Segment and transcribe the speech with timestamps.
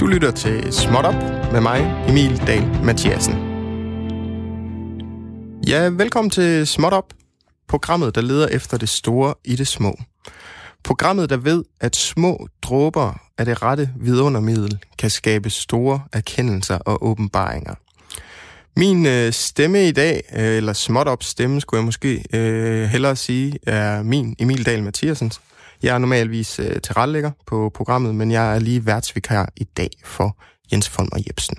[0.00, 1.14] Du lytter til Småt Op
[1.52, 3.34] med mig, Emil Dahl Mathiasen.
[5.66, 7.12] Ja, velkommen til Småt Op,
[7.68, 9.98] programmet, der leder efter det store i det små.
[10.84, 17.06] Programmet, der ved, at små dråber af det rette vidundermiddel kan skabe store erkendelser og
[17.06, 17.74] åbenbaringer.
[18.76, 23.16] Min øh, stemme i dag, øh, eller småt op stemme, skulle jeg måske øh, hellere
[23.16, 25.40] sige, er min Emil Dahl Mathiasens.
[25.82, 30.36] Jeg er normalvis øh, tilrettelægger på programmet, men jeg er lige værtsvikar i dag for
[30.72, 31.56] Jens von og Jebsen.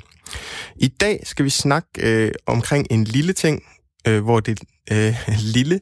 [0.75, 3.63] I dag skal vi snakke øh, omkring en lille ting,
[4.07, 4.59] øh, hvor det
[4.91, 5.15] øh,
[5.55, 5.79] lille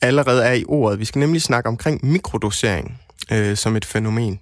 [0.00, 0.98] allerede er i ordet.
[0.98, 3.00] Vi skal nemlig snakke omkring mikrodosering
[3.32, 4.40] øh, som et fænomen.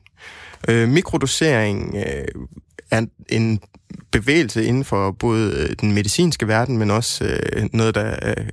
[0.69, 2.25] Øh, mikrodosering øh,
[2.91, 3.61] er en
[4.11, 8.47] bevægelse inden for både øh, den medicinske verden, men også øh, noget, der øh,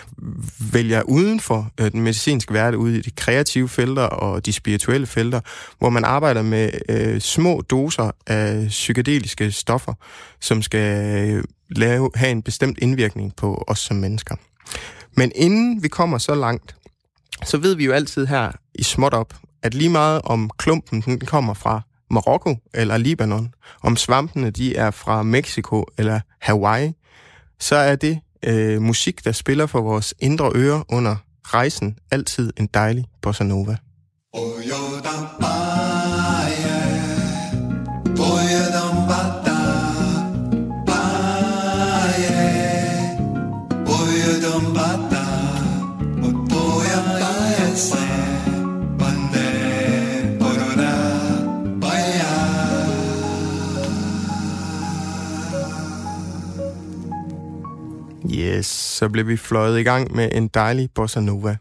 [0.72, 5.06] vælger uden for øh, den medicinske verden, ude i de kreative felter og de spirituelle
[5.06, 5.40] felter,
[5.78, 9.94] hvor man arbejder med øh, små doser af psykedeliske stoffer,
[10.40, 14.36] som skal øh, lave, have en bestemt indvirkning på os som mennesker.
[15.16, 16.76] Men inden vi kommer så langt,
[17.44, 21.18] så ved vi jo altid her i småt op, at lige meget om klumpen den
[21.18, 26.92] kommer fra Marokko eller Libanon, om svampene de er fra Mexico eller Hawaii,
[27.60, 32.68] så er det øh, musik, der spiller for vores indre ører under rejsen, altid en
[32.74, 33.76] dejlig bossa nova.
[34.32, 35.53] Oh, yo, da,
[59.14, 61.56] blev vi fløjet i gang med en dejlig bossa nova.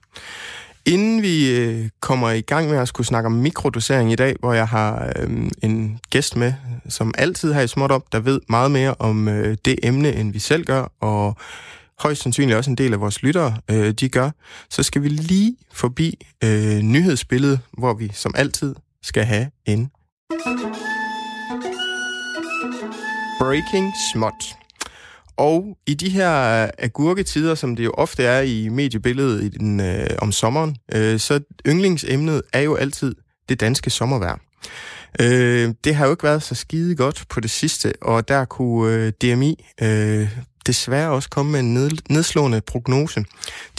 [0.85, 4.53] Inden vi øh, kommer i gang med at skulle snakke om mikrodosering i dag, hvor
[4.53, 6.53] jeg har øh, en gæst med,
[6.89, 10.31] som altid har i småt op, der ved meget mere om øh, det emne, end
[10.31, 11.35] vi selv gør, og
[11.99, 14.29] højst sandsynligt også en del af vores lyttere, øh, de gør,
[14.69, 19.91] så skal vi lige forbi øh, nyhedsbilledet, hvor vi som altid skal have en
[23.39, 24.62] Breaking Smot.
[25.37, 29.79] Og i de her øh, agurketider, som det jo ofte er i mediebilledet i den,
[29.79, 33.15] øh, om sommeren, øh, så yndlingsemnet er jo altid
[33.49, 34.37] det danske sommervejr.
[35.21, 38.93] Øh, det har jo ikke været så skide godt på det sidste, og der kunne
[38.93, 40.29] øh, DMI øh,
[40.67, 41.73] desværre også komme med en
[42.09, 43.25] nedslående prognose.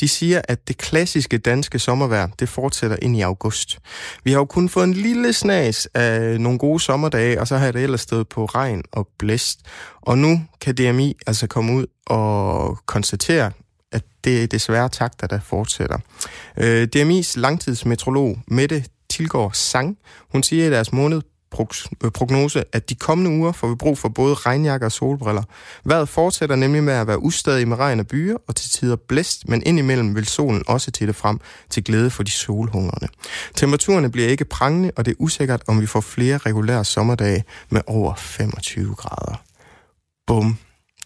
[0.01, 3.79] De siger, at det klassiske danske sommervejr, det fortsætter ind i august.
[4.25, 7.73] Vi har jo kun fået en lille snas af nogle gode sommerdage, og så har
[7.73, 9.61] det ellers stået på regn og blæst.
[10.03, 13.51] Og nu kan DMI altså komme ud og konstatere,
[13.93, 15.99] at det er desværre takter, der fortsætter.
[16.57, 19.99] Øh, DMI's langtidsmetrolog Mette Tilgaard Sang,
[20.33, 21.23] hun siger i deres måned
[22.05, 25.43] Øh, prognose, at de kommende uger får vi brug for både regnjakker og solbriller.
[25.85, 29.49] Vejret fortsætter nemlig med at være ustadig med regn og byer, og til tider blæst,
[29.49, 33.09] men indimellem vil solen også titte frem til glæde for de solhungrende.
[33.55, 37.81] Temperaturerne bliver ikke prangende, og det er usikkert, om vi får flere regulære sommerdage med
[37.87, 39.43] over 25 grader.
[40.27, 40.59] Bum.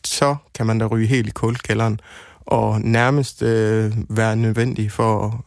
[0.05, 2.01] Så kan man da ryge helt i kuldkælderen
[2.47, 5.45] og nærmest øh, være nødvendig for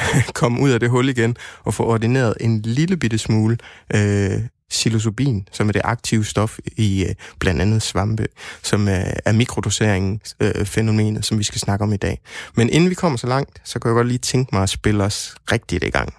[0.34, 3.58] komme ud af det hul igen og få ordineret en lille bitte smule
[3.94, 4.40] øh,
[4.70, 8.26] psilocybin, som er det aktive stof i øh, blandt andet svampe,
[8.62, 12.20] som er, er mikrodoseringsfænomenet, øh, som vi skal snakke om i dag.
[12.54, 15.04] Men inden vi kommer så langt, så kan jeg godt lige tænke mig at spille
[15.04, 16.14] os rigtigt i gang.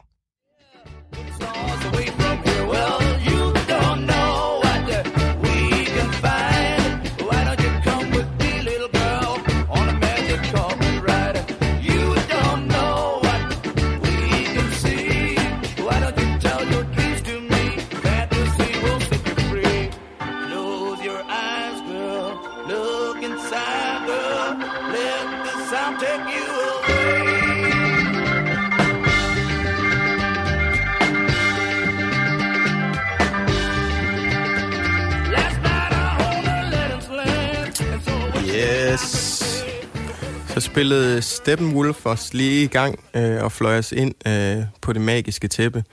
[40.60, 45.02] Der spillede Steppenwolf os lige i gang øh, og fløj os ind øh, på det
[45.02, 45.84] magiske tæppe.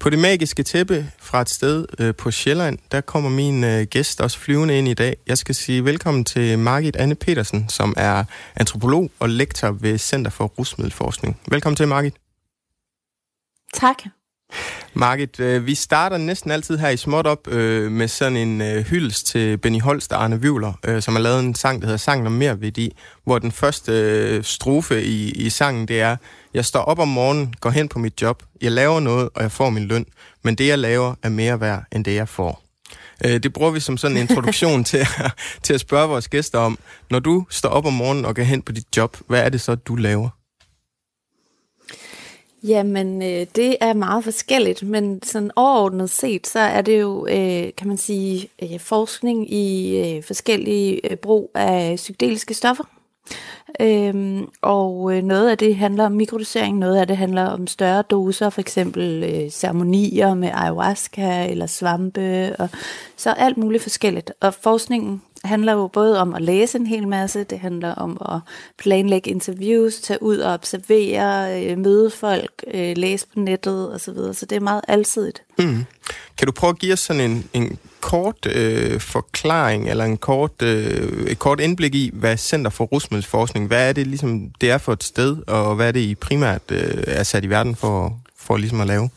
[0.00, 4.20] På det magiske tæppe fra et sted øh, på Sjælland, der kommer min øh, gæst
[4.20, 5.16] også flyvende ind i dag.
[5.26, 8.24] Jeg skal sige velkommen til Margit Anne Petersen, som er
[8.56, 11.40] antropolog og lektor ved Center for Rusmiddelforskning.
[11.48, 12.14] Velkommen til, Margit.
[13.74, 14.02] Tak.
[14.96, 18.84] Margit, øh, vi starter næsten altid her i Småt op øh, med sådan en øh,
[18.84, 21.98] hyldest til Benny Holst og Arne Vivler, øh, som har lavet en sang, der hedder
[21.98, 26.16] Sangen om mere værdi, hvor den første øh, strofe i, i sangen, det er,
[26.54, 29.52] jeg står op om morgenen, går hen på mit job, jeg laver noget, og jeg
[29.52, 30.06] får min løn,
[30.44, 32.62] men det, jeg laver, er mere værd end det, jeg får.
[33.24, 35.06] Øh, det bruger vi som sådan en introduktion til,
[35.62, 36.78] til at spørge vores gæster om.
[37.10, 39.60] Når du står op om morgenen og går hen på dit job, hvad er det
[39.60, 40.28] så, du laver?
[42.66, 47.72] Jamen, øh, det er meget forskelligt, men sådan overordnet set, så er det jo, øh,
[47.76, 52.84] kan man sige, øh, forskning i øh, forskellige øh, brug af psykedeliske stoffer.
[53.80, 58.02] Øhm, og øh, noget af det handler om mikrodosering, noget af det handler om større
[58.02, 62.68] doser, for eksempel øh, ceremonier med ayahuasca eller svampe, og
[63.16, 64.32] så alt muligt forskelligt.
[64.40, 68.40] Og forskningen handler jo både om at læse en hel masse, det handler om at
[68.78, 74.12] planlægge interviews, tage ud og observere, øh, møde folk, øh, læse på nettet osv., så,
[74.12, 74.34] videre.
[74.34, 75.42] så det er meget alsidigt.
[75.58, 75.84] Mm.
[76.38, 80.62] Kan du prøve at give os sådan en, en kort øh, forklaring, eller en kort,
[80.62, 84.78] øh, et kort indblik i, hvad Center for Rusmiddelsforskning, hvad er det ligesom, det er
[84.78, 88.20] for et sted, og hvad er det I primært øh, er sat i verden for,
[88.38, 89.10] for ligesom at lave?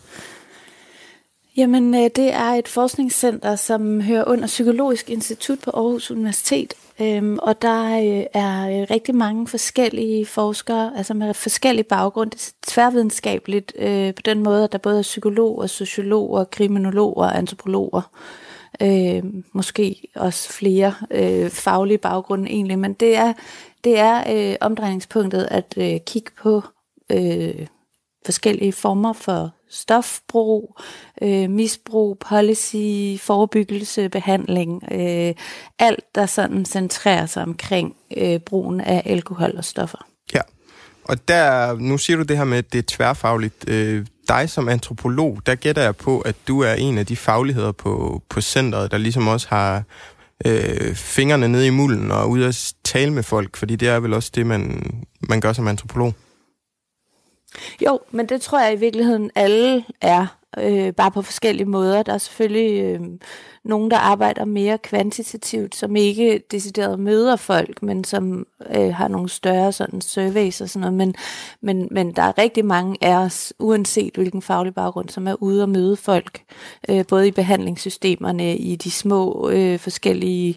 [1.59, 6.73] Jamen, øh, det er et forskningscenter, som hører under Psykologisk Institut på Aarhus Universitet.
[7.01, 12.31] Øhm, og der øh, er øh, rigtig mange forskellige forskere, altså med forskellig baggrund.
[12.31, 18.11] Det er tværvidenskabeligt øh, på den måde, at der både er psykologer, sociologer, kriminologer antropologer.
[18.81, 19.23] Øh,
[19.53, 23.33] måske også flere øh, faglige baggrunde egentlig, men det er,
[23.83, 26.61] det er øh, omdrejningspunktet at øh, kigge på
[27.11, 27.67] øh,
[28.25, 30.77] forskellige former for stofbrug,
[31.21, 35.33] øh, misbrug, policy, forebyggelse, behandling, øh,
[35.79, 40.07] alt der sådan centrerer sig omkring øh, brugen af alkohol og stoffer.
[40.33, 40.41] Ja,
[41.03, 43.69] og der, nu siger du det her med, at det er tværfagligt.
[43.69, 47.71] Øh, dig som antropolog, der gætter jeg på, at du er en af de fagligheder
[47.71, 49.83] på, på centret, der ligesom også har
[50.45, 54.13] øh, fingrene nede i mulden og ude at tale med folk, fordi det er vel
[54.13, 54.83] også det, man,
[55.29, 56.13] man gør som antropolog.
[57.85, 62.03] Jo, men det tror jeg i virkeligheden alle er, øh, bare på forskellige måder.
[62.03, 62.99] Der er selvfølgelig øh,
[63.63, 69.29] nogen, der arbejder mere kvantitativt, som ikke decideret møder folk, men som øh, har nogle
[69.29, 70.93] større sådan surveys og sådan noget.
[70.93, 71.15] Men,
[71.61, 75.63] men, men der er rigtig mange af os, uanset hvilken faglig baggrund, som er ude
[75.63, 76.41] og møde folk,
[76.89, 80.55] øh, både i behandlingssystemerne, i de små øh, forskellige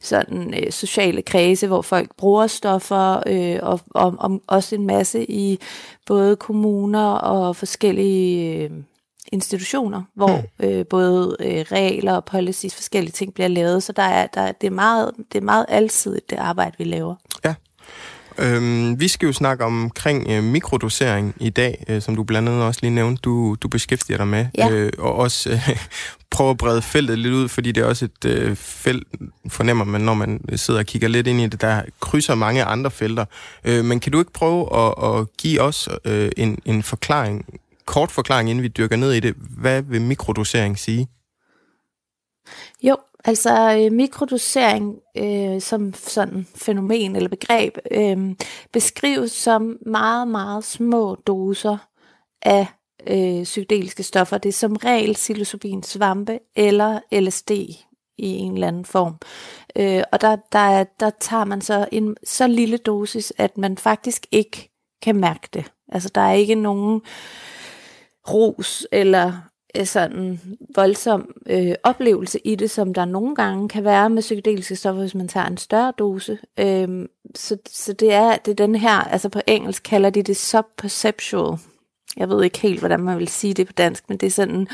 [0.00, 5.30] sådan øh, sociale kredse, hvor folk bruger stoffer, øh, og, og, og også en masse
[5.30, 5.58] i
[6.06, 8.70] både kommuner og forskellige øh,
[9.32, 10.66] institutioner, hvor mm.
[10.66, 13.82] øh, både øh, regler og policies, forskellige ting bliver lavet.
[13.82, 17.14] Så der er, der, det, er meget, det er meget alsidigt, det arbejde, vi laver.
[17.44, 17.54] Ja.
[18.38, 22.62] Øhm, vi skal jo snakke omkring øh, mikrodosering i dag, øh, som du blandt andet
[22.62, 24.46] også lige nævnte, du, du beskæftiger dig med.
[24.58, 24.70] Ja.
[24.70, 25.76] Øh, og også øh,
[26.30, 29.08] prøve at brede feltet lidt ud, fordi det er også et øh, felt,
[29.48, 32.90] fornemmer man, når man sidder og kigger lidt ind i det, der krydser mange andre
[32.90, 33.24] felter.
[33.64, 37.46] Øh, men kan du ikke prøve at, at give os øh, en, en forklaring
[37.86, 39.34] kort forklaring, inden vi dykker ned i det.
[39.58, 41.08] Hvad vil mikrodosering sige?
[42.82, 48.34] Jo, altså øh, mikrodosering øh, som sådan fænomen eller begreb øh,
[48.72, 51.76] beskrives som meget, meget små doser
[52.42, 52.66] af
[53.06, 54.38] øh, psykedeliske stoffer.
[54.38, 59.16] Det er som regel psilocybin svampe eller LSD i en eller anden form.
[59.76, 64.26] Øh, og der, der, der tager man så en så lille dosis, at man faktisk
[64.32, 64.70] ikke
[65.02, 65.72] kan mærke det.
[65.92, 67.00] Altså der er ikke nogen
[68.28, 69.32] ros eller
[69.76, 70.40] øh, sådan
[70.74, 75.14] voldsom øh, oplevelse i det, som der nogle gange kan være med psykedeliske stoffer, hvis
[75.14, 76.38] man tager en større dose.
[76.60, 80.36] Øhm, så, så det er det er den her, altså på engelsk kalder de det
[80.36, 81.58] subperceptual.
[82.16, 84.68] Jeg ved ikke helt, hvordan man vil sige det på dansk, men det er sådan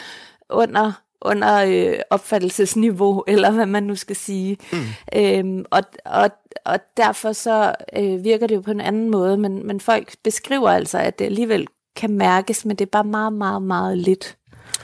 [0.51, 0.93] under
[1.23, 4.57] under øh, opfattelsesniveau, eller hvad man nu skal sige.
[4.73, 4.79] Mm.
[5.17, 6.31] Øhm, og, og,
[6.65, 10.69] og derfor så øh, virker det jo på en anden måde, men, men folk beskriver
[10.69, 11.67] altså, at det alligevel
[11.97, 14.39] kan mærkes, men det er bare meget, meget, meget lidt.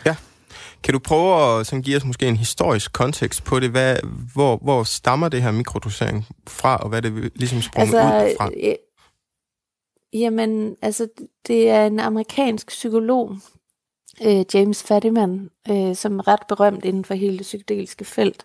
[0.06, 0.16] Ja.
[0.82, 3.70] Kan du prøve at sådan, give os måske en historisk kontekst på det?
[3.70, 3.96] Hvad,
[4.34, 8.50] hvor, hvor stammer det her mikrodosering fra, og hvad det ligesom sprunget altså, ud fra?
[8.62, 8.74] Øh,
[10.12, 11.08] jamen, altså,
[11.46, 13.36] det er en amerikansk psykolog,
[14.24, 18.44] øh, James Fadiman, øh, som er ret berømt inden for hele det psykedeliske felt,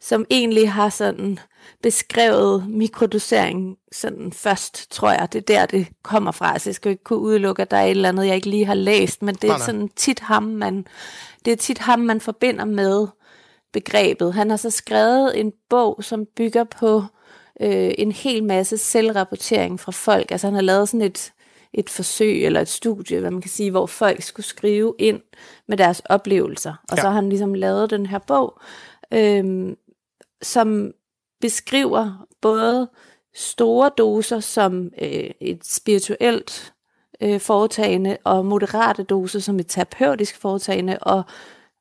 [0.00, 1.38] som egentlig har sådan
[1.82, 5.28] beskrevet mikrodosering sådan først, tror jeg.
[5.32, 6.52] Det er der, det kommer fra.
[6.52, 8.50] Altså, jeg skal jo ikke kunne udelukke, at der er et eller andet, jeg ikke
[8.50, 10.86] lige har læst, men det er sådan tit ham, man,
[11.44, 13.06] det er tit ham, man forbinder med
[13.72, 14.34] begrebet.
[14.34, 17.04] Han har så skrevet en bog, som bygger på
[17.60, 20.30] øh, en hel masse selvrapportering fra folk.
[20.30, 21.32] Altså han har lavet sådan et
[21.76, 25.20] et forsøg eller et studie, hvad man kan sige, hvor folk skulle skrive ind
[25.68, 26.74] med deres oplevelser.
[26.90, 27.02] Og ja.
[27.02, 28.60] så har han ligesom lavet den her bog,
[29.12, 29.76] øhm,
[30.42, 30.92] som
[31.40, 32.88] beskriver både
[33.34, 36.74] store doser som øh, et spirituelt
[37.20, 41.22] øh, foretagende, og moderate doser som et terapeutisk foretagende, og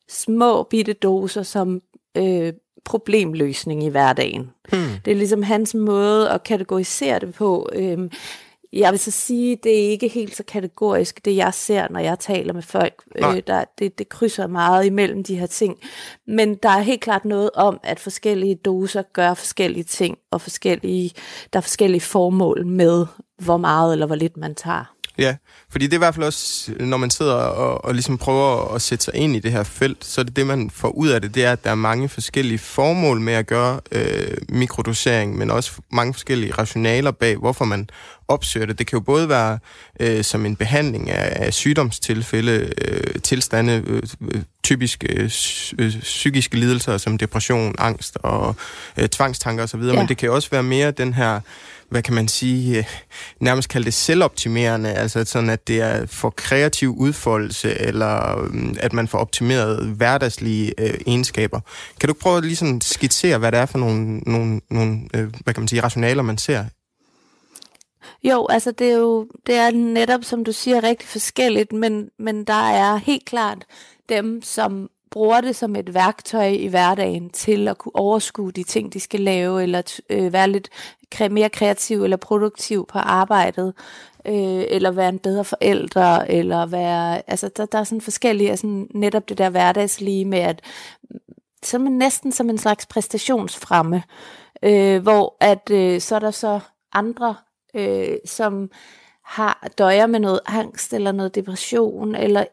[0.10, 1.82] små bitte doser som
[2.18, 2.54] øh,
[2.86, 4.52] problemløsning i hverdagen.
[4.70, 4.80] Hmm.
[5.06, 7.70] Det er ligesom hans måde at kategorisere det på.
[7.74, 8.12] Øhm,
[8.76, 12.20] jeg vil så sige, det er ikke helt så kategorisk, det jeg ser, når jeg
[12.20, 13.04] taler med folk.
[13.16, 15.78] Øh, der, det, det krydser meget imellem de her ting.
[16.28, 21.12] Men der er helt klart noget om, at forskellige doser gør forskellige ting, og forskellige,
[21.54, 23.06] der er forskellige formål med,
[23.38, 24.96] hvor meget eller hvor lidt man tager.
[25.18, 25.36] Ja,
[25.70, 28.82] fordi det er i hvert fald også, når man sidder og, og ligesom prøver at
[28.82, 31.22] sætte sig ind i det her felt, så er det det, man får ud af
[31.22, 35.52] det, det er, at der er mange forskellige formål med at gøre øh, mikrodosering, men
[35.52, 37.90] også mange forskellige rationaler bag, hvorfor man
[38.28, 38.80] opsøger det.
[38.80, 39.60] Det kan jo både være
[40.00, 45.32] øh, som en behandling af, af sygdomstilfælde, øh, tilstande, øh, øh typiske øh,
[45.80, 48.56] øh, psykiske lidelser som depression, angst og
[48.98, 49.94] øh, tvangstanker osv., ja.
[49.94, 51.40] men det kan også være mere den her
[51.90, 52.84] hvad kan man sige, øh,
[53.40, 58.94] nærmest kalde det selvoptimerende, altså sådan, at det er for kreativ udfoldelse, eller øh, at
[58.94, 61.60] man får optimeret hverdagslige øh, egenskaber.
[62.00, 65.54] Kan du prøve at ligesom skitsere, hvad det er for nogle, nogle, nogle øh, hvad
[65.54, 66.66] kan man sige, rationaler, man ser
[68.24, 72.44] jo, altså det er jo det er netop, som du siger, rigtig forskelligt, men, men
[72.44, 73.66] der er helt klart
[74.10, 78.94] dem, som bruger det som et værktøj i hverdagen til at kunne overskue de ting,
[78.94, 80.70] de skal lave, eller øh, være lidt
[81.32, 83.74] mere kreativ eller produktiv på arbejdet,
[84.26, 88.86] øh, eller være en bedre forælder, eller være, altså der, der er sådan forskellige, altså
[88.94, 90.62] netop det der hverdagslige med, at
[91.64, 94.04] som næsten som en slags præstationsfremme,
[94.64, 96.60] øh, hvor at øh, så er der så
[96.94, 97.36] andre,
[97.76, 98.70] øh, som
[99.24, 102.46] har døjer med noget angst, eller noget depression, eller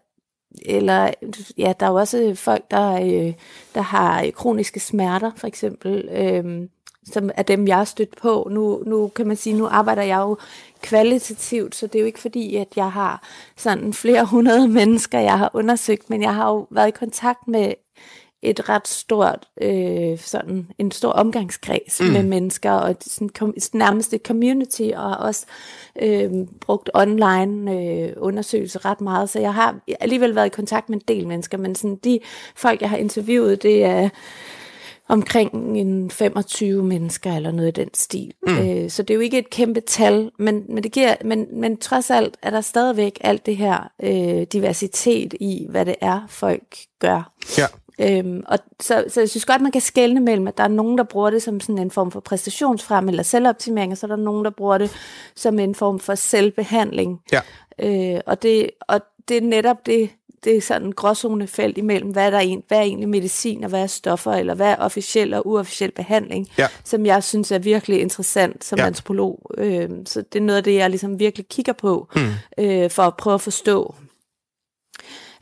[0.64, 1.10] eller
[1.58, 3.34] ja, der er jo også folk, der, øh,
[3.74, 6.68] der har kroniske smerter, for eksempel, øh,
[7.12, 8.48] som er dem, jeg har stødt på.
[8.50, 10.36] Nu, nu kan man sige, nu arbejder jeg jo
[10.82, 13.22] kvalitativt, så det er jo ikke fordi, at jeg har
[13.56, 17.72] sådan flere hundrede mennesker, jeg har undersøgt, men jeg har jo været i kontakt med
[18.42, 22.06] et ret stort, øh, sådan en stor omgangskreds mm.
[22.06, 25.46] med mennesker, og sådan kom, nærmest et community, og også
[26.02, 26.30] øh,
[26.60, 31.04] brugt online øh, undersøgelser ret meget, så jeg har alligevel været i kontakt med en
[31.08, 32.20] del mennesker, men sådan de
[32.56, 34.08] folk, jeg har interviewet, det er
[35.08, 38.32] omkring en 25 mennesker eller noget i den stil.
[38.46, 38.58] Mm.
[38.58, 41.76] Øh, så det er jo ikke et kæmpe tal, men, men, det giver, men, men
[41.76, 46.76] trods alt er der stadigvæk alt det her øh, diversitet i, hvad det er, folk
[46.98, 47.32] gør.
[47.58, 47.66] Ja.
[48.02, 50.98] Øhm, og så, så jeg synes godt, man kan skelne mellem, at der er nogen,
[50.98, 54.16] der bruger det som sådan en form for præstationsfrem eller selvoptimering, og så er der
[54.16, 54.90] nogen, der bruger det
[55.34, 57.20] som en form for selvbehandling.
[57.32, 57.40] Ja.
[57.78, 60.10] Øh, og, det, og det er netop det,
[60.44, 63.70] det er sådan en gråzonefelt imellem, hvad er, der en, hvad er egentlig medicin, og
[63.70, 66.68] hvad er stoffer, eller hvad er officiel og uofficiel behandling, ja.
[66.84, 68.86] som jeg synes er virkelig interessant som ja.
[68.86, 69.50] antropolog.
[69.58, 72.30] Øh, så det er noget af det, jeg ligesom virkelig kigger på, mm.
[72.58, 73.94] øh, for at prøve at forstå,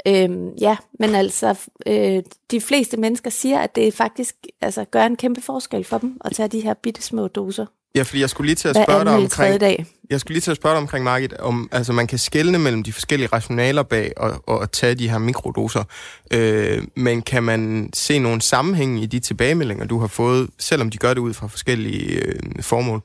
[0.07, 1.55] Øhm, ja, men altså,
[1.87, 6.17] øh, de fleste mennesker siger, at det faktisk altså, gør en kæmpe forskel for dem
[6.25, 7.67] at tage de her bitte små doser.
[7.95, 9.61] Ja, fordi jeg skulle lige til at spørge dig omkring...
[9.61, 9.87] Dag.
[10.11, 12.83] Jeg skulle lige til at spørge dig omkring, Margit, om altså, man kan skelne mellem
[12.83, 15.85] de forskellige rationaler bag og, og at tage de her mikrodoser.
[16.31, 20.99] Øh, men kan man se nogle sammenhæng i de tilbagemeldinger, du har fået, selvom de
[20.99, 23.03] gør det ud fra forskellige øh, formål?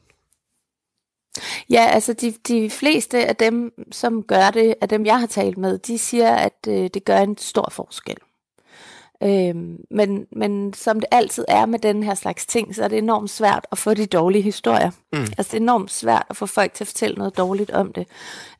[1.70, 5.58] Ja, altså de, de fleste af dem, som gør det, af dem jeg har talt
[5.58, 8.18] med, de siger, at øh, det gør en stor forskel.
[9.24, 12.98] Øhm, men, men som det altid er med den her slags ting, så er det
[12.98, 14.92] enormt svært at få de dårlige historier.
[15.14, 15.20] Mm.
[15.20, 18.08] Altså det er enormt svært at få folk til at fortælle noget dårligt om det.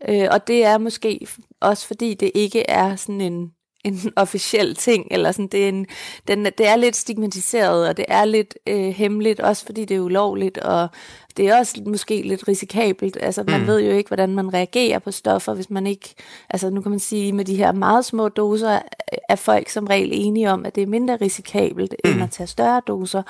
[0.10, 1.28] Øh, og det er måske
[1.62, 3.52] også fordi det ikke er sådan en
[3.86, 5.86] en officiel ting, eller sådan, det er, en,
[6.28, 10.02] den, det er lidt stigmatiseret, og det er lidt øh, hemmeligt, også fordi det er
[10.02, 10.90] ulovligt, og
[11.38, 13.18] det er også måske lidt risikabelt.
[13.22, 13.68] Altså, man mm.
[13.68, 16.16] ved jo ikke, hvordan man reagerer på stoffer, hvis man ikke...
[16.50, 18.80] Altså, nu kan man sige, med de her meget små doser,
[19.30, 22.12] er folk som regel enige om, at det er mindre risikabelt, mm.
[22.12, 23.24] end at tage større doser.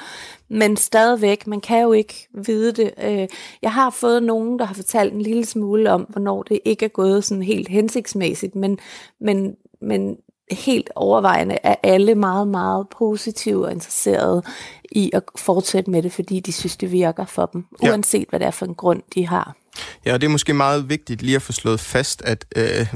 [0.50, 2.94] Men stadigvæk, man kan jo ikke vide det.
[3.04, 3.28] Øh,
[3.62, 6.90] jeg har fået nogen, der har fortalt en lille smule om, hvornår det ikke er
[6.90, 8.80] gået sådan helt hensigtsmæssigt, men,
[9.20, 10.18] men, men
[10.52, 14.44] helt overvejende er alle meget, meget positive og interesserede
[14.92, 17.90] i at fortsætte med det, fordi de synes, det virker for dem, ja.
[17.90, 19.56] uanset hvad det er for en grund, de har.
[20.06, 22.88] Ja, og det er måske meget vigtigt lige at få slået fast, at øh,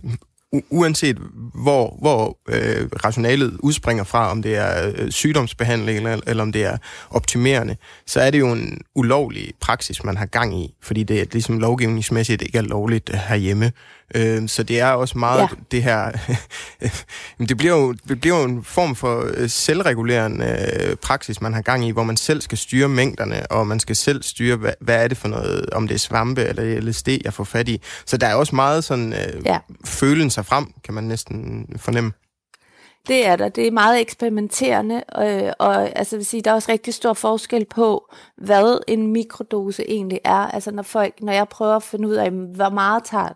[0.69, 1.17] uanset
[1.63, 6.65] hvor, hvor øh, rationalet udspringer fra, om det er øh, sygdomsbehandling eller, eller om det
[6.65, 6.77] er
[7.09, 7.75] optimerende,
[8.05, 11.59] så er det jo en ulovlig praksis, man har gang i, fordi det er ligesom
[11.59, 13.71] lovgivningsmæssigt ikke er lovligt herhjemme.
[14.15, 15.47] Øh, så det er også meget ja.
[15.71, 16.11] det her...
[17.49, 21.61] det, bliver jo, det bliver jo en form for øh, selvregulerende øh, praksis, man har
[21.61, 25.03] gang i, hvor man selv skal styre mængderne, og man skal selv styre, hvad, hvad
[25.03, 27.81] er det for noget, om det er svampe eller LSD, jeg får fat i.
[28.05, 29.57] Så der er også meget sådan øh, ja.
[29.85, 32.11] følelser frem, kan man næsten fornemme.
[33.07, 33.49] Det er der.
[33.49, 37.65] Det er meget eksperimenterende, øh, og altså, vil sige, der er også rigtig stor forskel
[37.65, 40.51] på, hvad en mikrodose egentlig er.
[40.51, 43.29] Altså når folk, når jeg prøver at finde ud af, hvor meget tager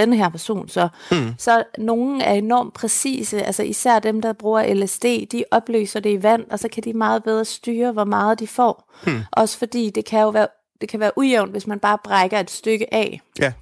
[0.00, 1.34] den her person så, mm.
[1.38, 6.22] så nogen er enormt præcise, altså især dem, der bruger LSD, de opløser det i
[6.22, 8.90] vand, og så kan de meget bedre styre, hvor meget de får.
[9.06, 9.20] Mm.
[9.32, 10.48] Også fordi det kan jo være,
[10.80, 13.20] det kan være ujævnt, hvis man bare brækker et stykke af.
[13.38, 13.52] Ja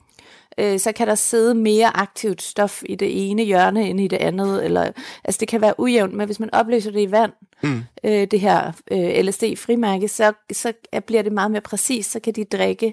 [0.58, 4.16] øh, så kan der sidde mere aktivt stof i det ene hjørne end i det
[4.16, 4.64] andet.
[4.64, 4.90] Eller,
[5.24, 7.82] altså det kan være ujævnt, men hvis man opløser det i vand, mm.
[8.04, 10.72] øh, det her øh, LSD-frimærke, så, så
[11.06, 12.06] bliver det meget mere præcis.
[12.06, 12.92] Så kan de drikke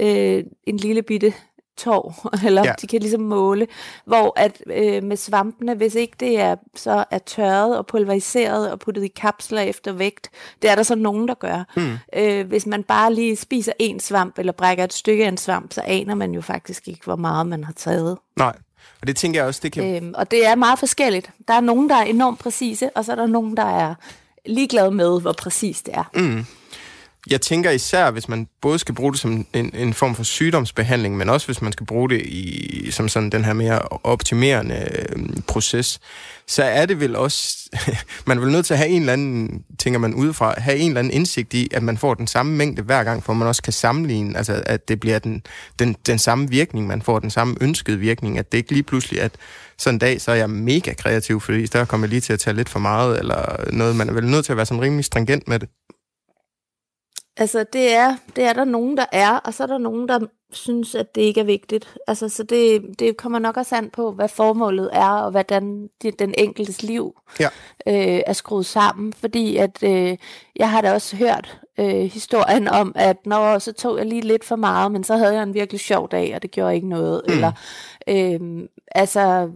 [0.00, 1.34] øh, en lille bitte
[1.78, 2.72] tår, eller ja.
[2.80, 3.66] de kan ligesom måle,
[4.04, 8.78] hvor at øh, med svampene, hvis ikke det er så er tørret og pulveriseret og
[8.78, 10.30] puttet i kapsler efter vægt,
[10.62, 11.64] det er der så nogen, der gør.
[11.76, 11.98] Mm.
[12.16, 15.72] Øh, hvis man bare lige spiser en svamp, eller brækker et stykke af en svamp,
[15.72, 18.18] så aner man jo faktisk ikke, hvor meget man har taget.
[18.36, 18.56] Nej,
[19.00, 19.96] og det tænker jeg også, det kan...
[19.96, 21.30] Øhm, og det er meget forskelligt.
[21.48, 23.94] Der er nogen, der er enormt præcise, og så er der nogen, der er
[24.46, 26.10] ligeglade med, hvor præcis det er.
[26.14, 26.44] Mm.
[27.30, 31.16] Jeg tænker især, hvis man både skal bruge det som en, en form for sygdomsbehandling,
[31.16, 35.26] men også hvis man skal bruge det i, som sådan den her mere optimerende øh,
[35.46, 36.00] proces,
[36.46, 37.70] så er det vel også,
[38.26, 40.88] man er vel nødt til at have en eller anden, tænker man udefra, have en
[40.88, 43.62] eller anden indsigt i, at man får den samme mængde hver gang, for man også
[43.62, 45.42] kan sammenligne, altså at det bliver den,
[45.78, 49.20] den, den samme virkning, man får den samme ønskede virkning, at det ikke lige pludselig,
[49.20, 49.32] at
[49.78, 52.40] sådan en dag, så er jeg mega kreativ, fordi der kommer jeg lige til at
[52.40, 55.04] tage lidt for meget, eller noget, man er vel nødt til at være sådan rimelig
[55.04, 55.68] stringent med det.
[57.38, 60.18] Altså, det er, det er der nogen, der er, og så er der nogen, der
[60.52, 61.94] synes, at det ikke er vigtigt.
[62.06, 66.18] Altså, så det, det kommer nok også an på, hvad formålet er, og hvordan det,
[66.18, 67.48] den enkeltes liv ja.
[67.86, 69.12] øh, er skruet sammen.
[69.12, 70.16] Fordi at øh,
[70.56, 74.44] jeg har da også hørt øh, historien om, at når så tog jeg lige lidt
[74.44, 77.22] for meget, men så havde jeg en virkelig sjov dag, og det gjorde ikke noget.
[77.28, 77.34] Mm.
[77.34, 77.52] Eller,
[78.08, 79.50] øh, altså,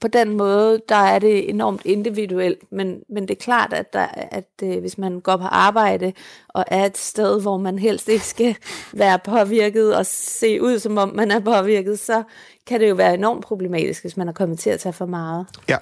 [0.00, 4.06] på den måde, der er det enormt individuelt, men, men det er klart, at, der,
[4.14, 6.12] at øh, hvis man går på arbejde
[6.48, 8.56] og er et sted, hvor man helst ikke skal
[8.92, 12.22] være påvirket og se ud, som om man er påvirket, så
[12.66, 15.46] kan det jo være enormt problematisk, hvis man er kommet til at tage for meget.
[15.68, 15.76] Ja.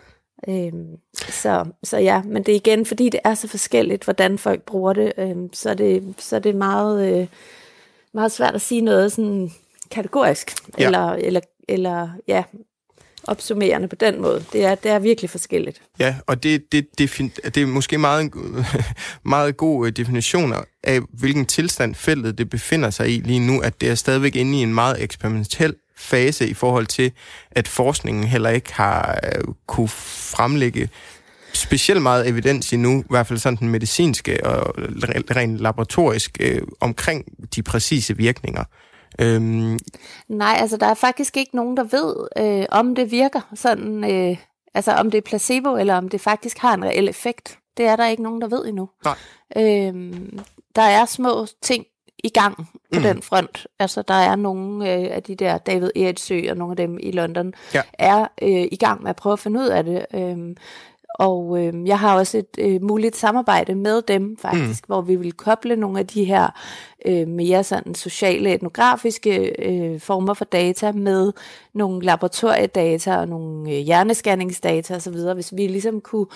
[0.48, 4.62] Øhm, så, så ja, men det er igen, fordi det er så forskelligt, hvordan folk
[4.62, 7.26] bruger det, øhm, så, er det så er det meget, øh,
[8.14, 9.50] meget svært at sige noget sådan
[9.90, 10.86] kategorisk, ja.
[10.86, 12.44] eller, eller, eller ja,
[13.28, 14.44] opsummerende på den måde.
[14.52, 15.82] Det er, det er virkelig forskelligt.
[15.98, 18.32] Ja, og det, det, det, det er måske meget,
[19.24, 23.80] meget god øh, definition af, hvilken tilstand feltet det befinder sig i lige nu, at
[23.80, 27.12] det er stadigvæk inde i en meget eksperimentel fase i forhold til,
[27.50, 30.88] at forskningen heller ikke har øh, kunne fremlægge
[31.52, 34.88] specielt meget evidens endnu, i hvert fald sådan den medicinske og øh,
[35.36, 38.64] rent laboratorisk, øh, omkring de præcise virkninger.
[39.20, 39.78] Øhm.
[40.28, 44.36] Nej, altså der er faktisk ikke nogen, der ved, øh, om det virker sådan, øh,
[44.74, 47.58] altså om det er placebo, eller om det faktisk har en reel effekt.
[47.76, 48.88] Det er der ikke nogen, der ved endnu.
[49.04, 49.16] Nej.
[49.56, 50.38] Øhm,
[50.76, 51.86] der er små ting
[52.24, 52.56] i gang
[52.92, 53.02] på mm.
[53.02, 53.66] den front.
[53.78, 57.10] Altså, der er nogle øh, af de der David Eritsø og nogle af dem i
[57.10, 57.82] London, ja.
[57.92, 60.06] er øh, i gang med at prøve at finde ud af det.
[60.14, 60.56] Øhm,
[61.18, 64.92] og øh, jeg har også et øh, muligt samarbejde med dem faktisk, mm.
[64.92, 66.48] hvor vi vil koble nogle af de her
[67.06, 71.32] øh, mere sådan sociale, etnografiske øh, former for data med
[71.74, 76.26] nogle laboratoriedata og nogle øh, hjernescanningsdata osv., hvis vi ligesom kunne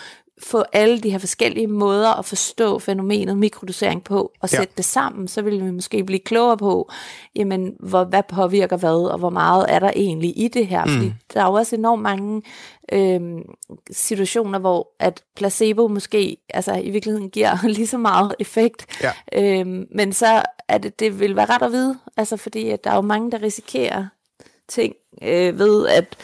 [0.43, 4.77] få alle de her forskellige måder at forstå fænomenet mikrodosering på og sætte ja.
[4.77, 6.91] det sammen, så vil vi måske blive klogere på,
[7.37, 10.85] jamen, hvor, hvad påvirker hvad, og hvor meget er der egentlig i det her.
[10.85, 10.91] Mm.
[10.91, 12.43] Fordi der er jo også enormt mange
[12.93, 13.21] øh,
[13.91, 18.87] situationer, hvor at placebo måske altså, i virkeligheden giver lige så meget effekt.
[19.03, 19.13] Ja.
[19.33, 22.91] Øh, men så er det, det vil være ret at vide, altså fordi at der
[22.91, 24.07] er jo mange, der risikerer
[24.69, 26.17] ting øh, ved at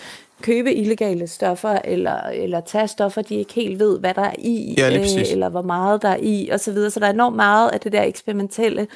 [0.43, 4.75] købe illegale stoffer, eller, eller tage stoffer, de ikke helt ved, hvad der er i,
[4.79, 6.91] ja, øh, eller hvor meget der er i, og så videre.
[6.91, 8.87] Så der er enormt meget af det der eksperimentelle,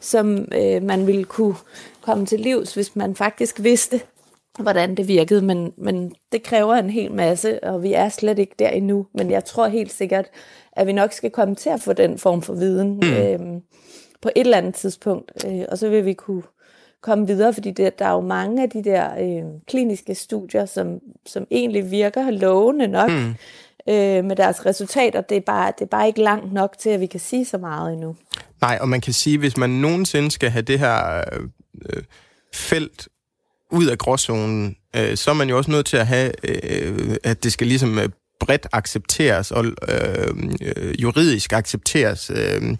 [0.00, 1.54] som øh, man ville kunne
[2.00, 4.00] komme til livs, hvis man faktisk vidste,
[4.58, 8.54] hvordan det virkede, men, men det kræver en hel masse, og vi er slet ikke
[8.58, 9.06] der endnu.
[9.14, 10.26] Men jeg tror helt sikkert,
[10.72, 13.12] at vi nok skal komme til at få den form for viden mm.
[13.12, 13.60] øh,
[14.22, 16.42] på et eller andet tidspunkt, øh, og så vil vi kunne
[17.02, 21.00] komme videre, fordi det, der er jo mange af de der øh, kliniske studier, som,
[21.26, 23.34] som egentlig virker lovende nok mm.
[23.88, 25.20] øh, med deres resultater.
[25.20, 27.58] Det er, bare, det er bare ikke langt nok til, at vi kan sige så
[27.58, 28.16] meget endnu.
[28.60, 31.24] Nej, og man kan sige, hvis man nogensinde skal have det her
[31.88, 32.02] øh,
[32.54, 33.08] felt
[33.72, 37.44] ud af gråzonen, øh, så er man jo også nødt til at have, øh, at
[37.44, 38.08] det skal ligesom øh,
[38.40, 40.28] bredt accepteres og øh,
[40.60, 42.30] øh juridisk accepteres.
[42.34, 42.76] Øh,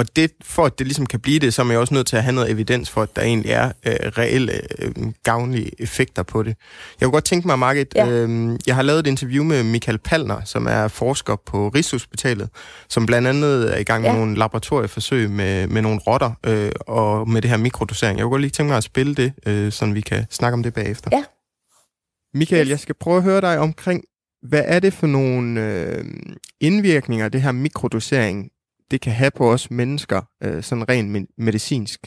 [0.00, 2.06] og det, for at det ligesom kan blive det, så er man jo også nødt
[2.06, 6.22] til at have noget evidens for, at der egentlig er øh, reelle øh, gavnlige effekter
[6.22, 6.56] på det.
[7.00, 8.08] Jeg kunne godt tænke mig, Margit, ja.
[8.08, 12.48] øh, jeg har lavet et interview med Michael Palner, som er forsker på Rigshospitalet,
[12.88, 14.16] som blandt andet er i gang med ja.
[14.16, 18.18] nogle laboratorieforsøg med, med nogle rotter øh, og med det her mikrodosering.
[18.18, 20.62] Jeg kunne godt lige tænke mig at spille det, øh, så vi kan snakke om
[20.62, 21.10] det bagefter.
[21.12, 21.24] Ja.
[22.34, 24.04] Michael, jeg skal prøve at høre dig omkring,
[24.48, 26.04] hvad er det for nogle øh,
[26.60, 28.50] indvirkninger, det her mikrodosering
[28.90, 32.00] det kan have på os mennesker, øh, sådan rent medicinsk?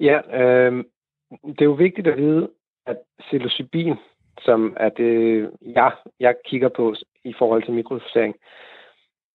[0.00, 0.84] Ja, øh,
[1.30, 2.50] det er jo vigtigt at vide,
[2.86, 3.94] at psilocybin,
[4.40, 8.34] som er det, jeg, jeg kigger på i forhold til mikrodosering,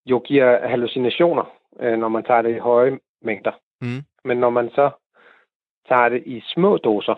[0.06, 1.45] jo giver hallucinationer,
[1.80, 3.52] øh, når man tager det i høje mængder.
[3.82, 4.04] Mm.
[4.26, 4.89] Men når man så
[5.89, 7.15] tager det i små doser,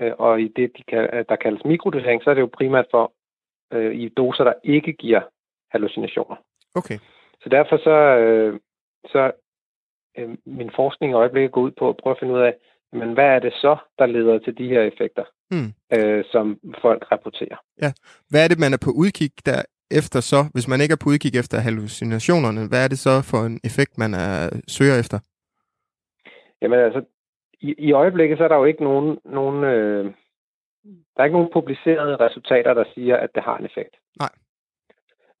[0.00, 3.12] øh, og i det, de kan, der kaldes mikrodosering, så er det jo primært for
[3.72, 5.20] øh, i doser, der ikke giver
[5.70, 6.36] hallucinationer.
[6.74, 6.98] Okay.
[7.42, 8.60] Så derfor så, øh,
[9.04, 9.32] så
[10.18, 12.54] øh, min forskning i øjeblikket går ud på at prøve at finde ud af,
[12.92, 15.72] men hvad er det så, der leder til de her effekter, mm.
[15.96, 17.58] øh, som folk rapporterer?
[17.82, 17.92] Ja.
[18.30, 20.40] Hvad er det, man er på udkig der efter så?
[20.52, 23.98] Hvis man ikke er på udkig efter hallucinationerne, hvad er det så for en effekt,
[23.98, 25.18] man er, søger efter?
[26.62, 27.04] Jamen altså,
[27.60, 30.04] i, i øjeblikket så er der jo ikke nogen, nogen øh,
[30.84, 33.94] der er ikke nogen publicerede resultater, der siger, at det har en effekt.
[34.18, 34.32] Nej.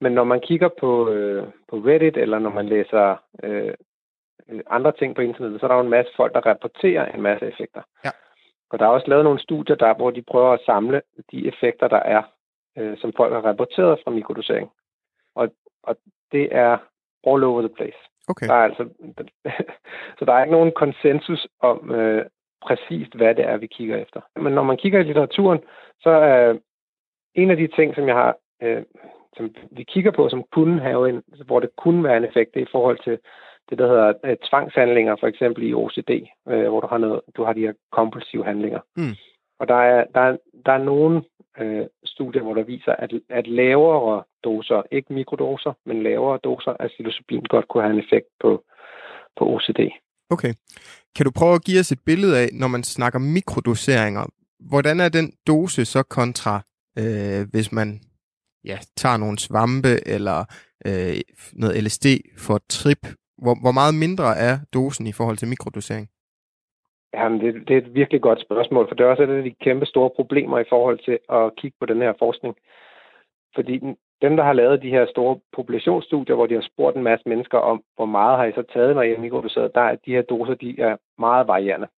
[0.00, 3.74] Men når man kigger på, øh, på Reddit, eller når man læser øh,
[4.66, 7.46] andre ting på internettet, så er der jo en masse folk, der rapporterer en masse
[7.46, 7.82] effekter.
[8.04, 8.10] Ja.
[8.70, 11.88] Og der er også lavet nogle studier, der, hvor de prøver at samle de effekter,
[11.88, 12.22] der er,
[12.78, 14.70] øh, som folk har rapporteret fra mikrodosering.
[15.34, 15.48] Og,
[15.82, 15.96] og
[16.32, 16.78] det er
[17.26, 17.98] all over the place.
[18.28, 18.46] Okay.
[18.46, 18.88] Der er altså,
[20.18, 22.26] så der er ikke nogen konsensus om øh,
[22.62, 24.20] præcist, hvad det er, vi kigger efter.
[24.36, 25.60] Men når man kigger i litteraturen,
[26.00, 26.60] så er øh,
[27.34, 28.82] en af de ting, som jeg har øh,
[29.38, 32.60] som vi kigger på, som kunne have en, hvor det kunne være en effekt, det
[32.60, 33.18] er i forhold til
[33.68, 36.12] det, der hedder øh, tvangshandlinger, for eksempel i OCD,
[36.52, 38.80] øh, hvor du har, noget, du har de her kompulsive handlinger.
[38.96, 39.14] Mm.
[39.60, 41.22] Og der er, der er, der er nogle
[41.60, 46.88] øh, studier, hvor der viser, at, at lavere doser, ikke mikrodoser, men lavere doser af
[46.88, 48.64] psilocybin godt kunne have en effekt på,
[49.38, 49.80] på OCD.
[50.30, 50.52] Okay.
[51.16, 54.24] Kan du prøve at give os et billede af, når man snakker mikrodoseringer,
[54.60, 56.62] hvordan er den dose så kontra,
[56.98, 58.00] øh, hvis man
[58.64, 60.38] ja, tager nogle svampe eller
[60.86, 61.16] øh,
[61.52, 62.06] noget LSD
[62.38, 63.02] for et trip,
[63.42, 66.08] hvor, hvor meget mindre er dosen i forhold til mikrodosering?
[67.14, 69.54] Jamen, det, det er et virkelig godt spørgsmål, for det er også et af de
[69.64, 72.56] kæmpe store problemer i forhold til at kigge på den her forskning.
[73.54, 73.80] Fordi
[74.22, 77.58] dem, der har lavet de her store populationsstudier, hvor de har spurgt en masse mennesker
[77.58, 80.22] om, hvor meget har I så taget, når I har mikrodoseret, der er de her
[80.22, 81.88] doser, de er meget varierende.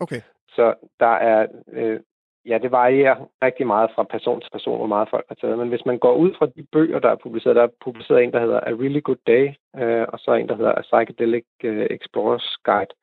[0.00, 0.20] Okay.
[0.48, 2.00] Så der er øh,
[2.48, 5.58] ja, det varierer rigtig meget fra person til person, hvor meget folk har taget.
[5.58, 8.32] Men hvis man går ud fra de bøger, der er publiceret, der er publiceret en,
[8.32, 9.44] der hedder A Really Good Day,
[9.82, 12.94] øh, og så en, der hedder A Psychedelic øh, Explorer's Guide,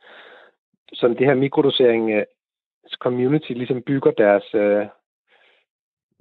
[0.93, 2.25] som det her mikrodosering øh,
[2.99, 4.85] community ligesom bygger deres, øh,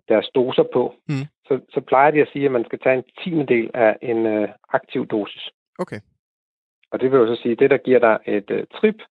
[0.09, 1.27] deres doser på, mm.
[1.49, 4.27] så, så plejer de at sige, at man skal tage en tiende del af en
[4.27, 5.51] øh, aktiv dosis.
[5.79, 6.01] Okay.
[6.91, 9.03] Og det vil jo så sige, at det, der giver dig et øh, trip,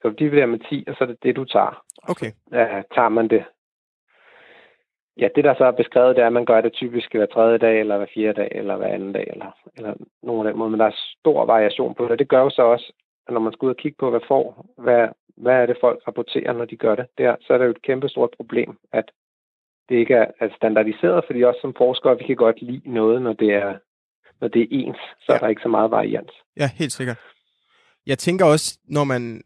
[0.00, 1.84] skal du dividere med 10, og så er det det, du tager.
[2.02, 2.30] Okay.
[2.52, 3.44] Ja, tager man det.
[5.16, 7.58] Ja, det der så er beskrevet, det er, at man gør det typisk hver tredje
[7.58, 10.70] dag, eller hver fjerde dag, eller hver anden dag, eller, eller nogen af den måde.
[10.70, 12.18] Men der er stor variation på det.
[12.18, 12.92] Det gør jo så også,
[13.26, 16.02] at når man skal ud og kigge på, hvad får, hvad, hvad er det folk
[16.06, 19.10] rapporterer, når de gør det, der, så er det jo et kæmpe stort problem, at
[19.88, 23.32] det ikke er, er standardiseret, fordi også som forskere, vi kan godt lide noget, når
[23.32, 23.78] det er,
[24.40, 25.34] når det er ens, så ja.
[25.34, 26.32] er der ikke så meget varians.
[26.56, 27.18] Ja, helt sikkert.
[28.06, 29.42] Jeg tænker også, når man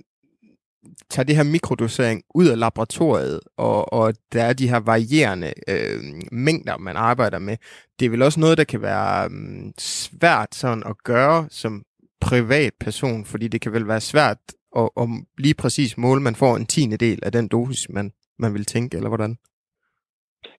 [1.10, 5.98] tager det her mikrodosering ud af laboratoriet, og, og der er de her varierende øh,
[6.32, 7.56] mængder, man arbejder med,
[7.98, 11.82] det er vel også noget, der kan være øh, svært sådan at gøre som
[12.20, 14.38] privatperson, fordi det kan vel være svært
[14.76, 15.06] at, at
[15.38, 18.96] lige præcis måle, man får en tiende del af den dosis, man, man vil tænke,
[18.96, 19.36] eller hvordan?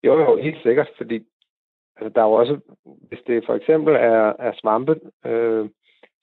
[0.03, 1.15] Jo, jo, helt sikkert, fordi
[1.97, 2.59] altså, der er jo også,
[3.07, 5.69] hvis det for eksempel er, er svampe, øh,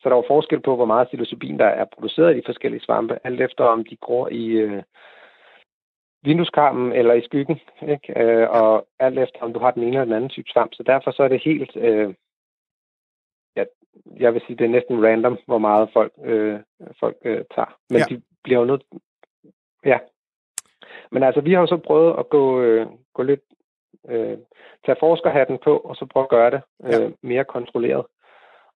[0.02, 2.82] så der er jo forskel på, hvor meget psilocybin, der er produceret i de forskellige
[2.82, 4.82] svampe, alt efter om de gror i øh,
[6.22, 8.20] vindueskarmen eller i skyggen, ikke?
[8.20, 10.74] Øh, og alt efter om du har den ene eller den anden type svamp.
[10.74, 12.14] Så derfor så er det helt, øh,
[13.56, 13.64] ja,
[14.20, 16.60] jeg vil sige, det er næsten random, hvor meget folk, øh,
[17.00, 17.76] folk øh, tager.
[17.90, 18.04] Men ja.
[18.14, 18.82] de bliver jo nødt,
[19.84, 19.98] ja.
[21.10, 23.40] Men altså, vi har jo så prøvet at gå, øh, gå lidt,
[24.08, 24.38] øh,
[24.86, 27.10] tage forskerhatten på, og så prøve at gøre det øh, ja.
[27.22, 28.06] mere kontrolleret.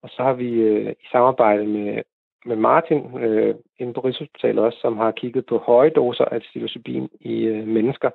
[0.06, 2.02] Og så har vi øh, i samarbejde med,
[2.44, 7.08] med Martin øh, inde på Rigshospitalet også, som har kigget på høje doser af psilocybin
[7.20, 8.10] i øh, mennesker,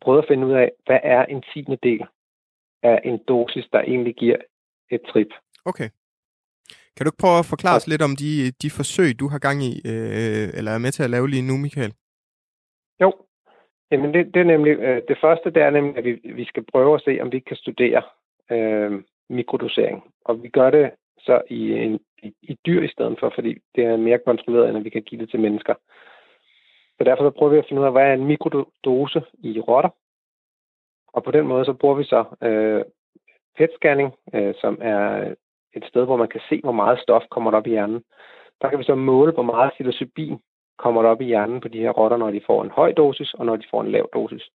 [0.00, 2.04] prøvet at finde ud af, hvad er en tiende del
[2.82, 4.36] af en dosis, der egentlig giver
[4.90, 5.30] et trip.
[5.64, 5.88] Okay.
[6.94, 9.62] Kan du ikke prøve at forklare os lidt om de, de forsøg, du har gang
[9.62, 11.92] i, øh, eller er med til at lave lige nu, Michael?
[13.00, 13.12] Jo,
[13.90, 16.64] Jamen det, det er nemlig, øh, det første det er nemlig, at vi, vi skal
[16.72, 18.02] prøve at se, om vi kan studere
[18.50, 20.02] øh, mikrodosering.
[20.24, 20.90] Og vi gør det
[21.22, 24.78] så i, en, i, i dyr i stedet for, fordi det er mere kontrolleret, end
[24.78, 25.74] at vi kan give det til mennesker.
[26.98, 29.90] Så derfor så prøver vi at finde ud af, hvad er en mikrodose i rotter.
[31.12, 32.82] Og på den måde så bruger vi så øh,
[33.58, 35.34] PET-scanning, øh, som er
[35.72, 38.02] et sted, hvor man kan se, hvor meget stof kommer op i hjernen.
[38.62, 40.38] Der kan vi så måle, hvor meget psilocybin
[40.78, 43.34] kommer der op i hjernen på de her rotter, når de får en høj dosis,
[43.34, 44.50] og når de får en lav dosis.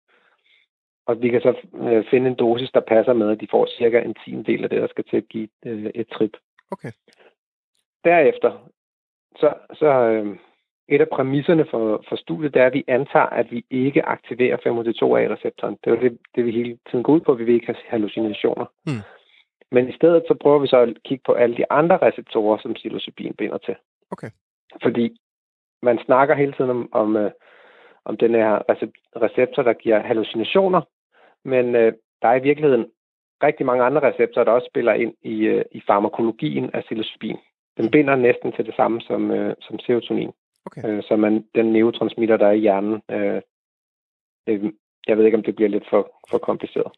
[1.08, 4.00] Og vi kan så øh, finde en dosis, der passer med, at de får cirka
[4.00, 6.38] en tiendel af det, der skal til at give øh, et trip.
[6.72, 6.92] Okay.
[8.04, 8.70] Derefter,
[9.36, 10.38] så, så øh,
[10.88, 14.58] et af præmisserne for, for studiet, det er, at vi antager, at vi ikke aktiverer
[14.58, 15.78] 5-HT2A-receptoren.
[15.84, 17.34] Det er det, det, vi hele tiden går ud på.
[17.34, 18.66] Vi vil ikke have hallucinationer.
[18.86, 19.02] Hmm.
[19.72, 22.74] Men i stedet så prøver vi så at kigge på alle de andre receptorer, som
[22.74, 23.76] psilocybin binder til.
[24.12, 24.30] Okay.
[24.84, 25.18] Fordi
[25.82, 27.32] man snakker hele tiden om, om, øh,
[28.06, 28.62] om den her
[29.22, 30.82] receptor, der giver hallucinationer,
[31.46, 32.92] men øh, der er i virkeligheden
[33.44, 37.38] rigtig mange andre receptorer, der også spiller ind i, øh, i farmakologien af psilocybin.
[37.78, 40.32] Den binder næsten til det samme som, øh, som serotonin,
[40.66, 40.82] Okay.
[40.88, 43.02] øh, som er den neurotransmitter, der er i hjernen.
[43.12, 43.42] Øh,
[44.48, 44.72] øh,
[45.08, 46.92] jeg ved ikke, om det bliver lidt for, for kompliceret.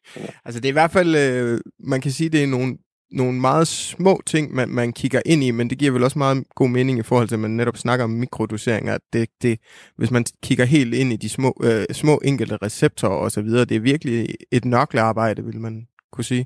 [0.46, 2.78] Altså det er i hvert fald, øh, man kan sige, det er nogle
[3.12, 6.44] nogle meget små ting, man, man kigger ind i, men det giver vel også meget
[6.56, 8.98] god mening i forhold til, at man netop snakker om mikrodoseringer.
[9.14, 9.60] Det, det,
[9.96, 13.66] hvis man kigger helt ind i de små, øh, små enkelte receptorer og så videre,
[13.66, 16.46] det er virkelig et nørklearbejde, vil man kunne sige.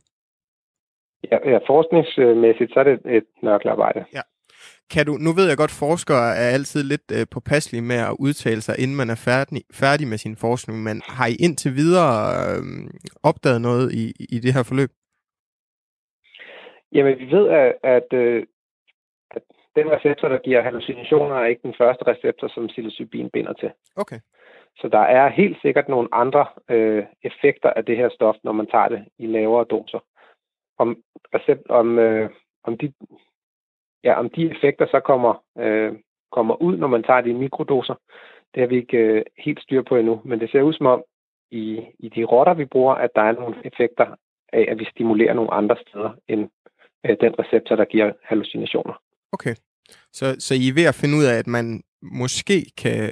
[1.32, 4.06] Ja, ja forskningsmæssigt så er det et nørklearbejde.
[4.13, 4.21] Ja.
[4.93, 8.15] Kan du, nu ved jeg godt, at forskere er altid lidt øh, påpasselige med at
[8.19, 12.15] udtale sig, inden man er færdig, færdig med sin forskning, men har I indtil videre
[12.43, 12.63] øh,
[13.23, 14.89] opdaget noget i, i det her forløb?
[16.95, 18.43] Jamen, vi ved, at, at, øh,
[19.32, 19.43] at
[19.76, 23.71] den receptor, der giver hallucinationer, er ikke den første receptor, som psilocybin binder til.
[23.95, 24.19] Okay.
[24.77, 28.67] Så der er helt sikkert nogle andre øh, effekter af det her stof, når man
[28.67, 29.99] tager det i lavere doser.
[30.77, 30.97] Om,
[31.36, 32.29] recept, om, øh,
[32.63, 32.93] om, de,
[34.03, 35.93] ja, om de effekter så kommer, øh,
[36.31, 37.95] kommer ud, når man tager det i mikrodoser,
[38.53, 40.21] det har vi ikke øh, helt styr på endnu.
[40.25, 41.03] Men det ser ud som om,
[41.51, 44.15] i, i de rotter, vi bruger, at der er nogle effekter
[44.53, 46.49] af, at vi stimulerer nogle andre steder end
[47.05, 48.93] øh, den receptor, der giver hallucinationer.
[49.31, 49.55] Okay.
[50.12, 53.12] Så, så I er ved at finde ud af, at man måske kan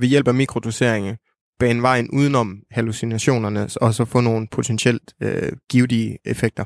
[0.00, 1.18] ved hjælp af mikrodosering
[1.58, 6.64] bane vejen udenom hallucinationerne, og så få nogle potentielt øh, givetige effekter?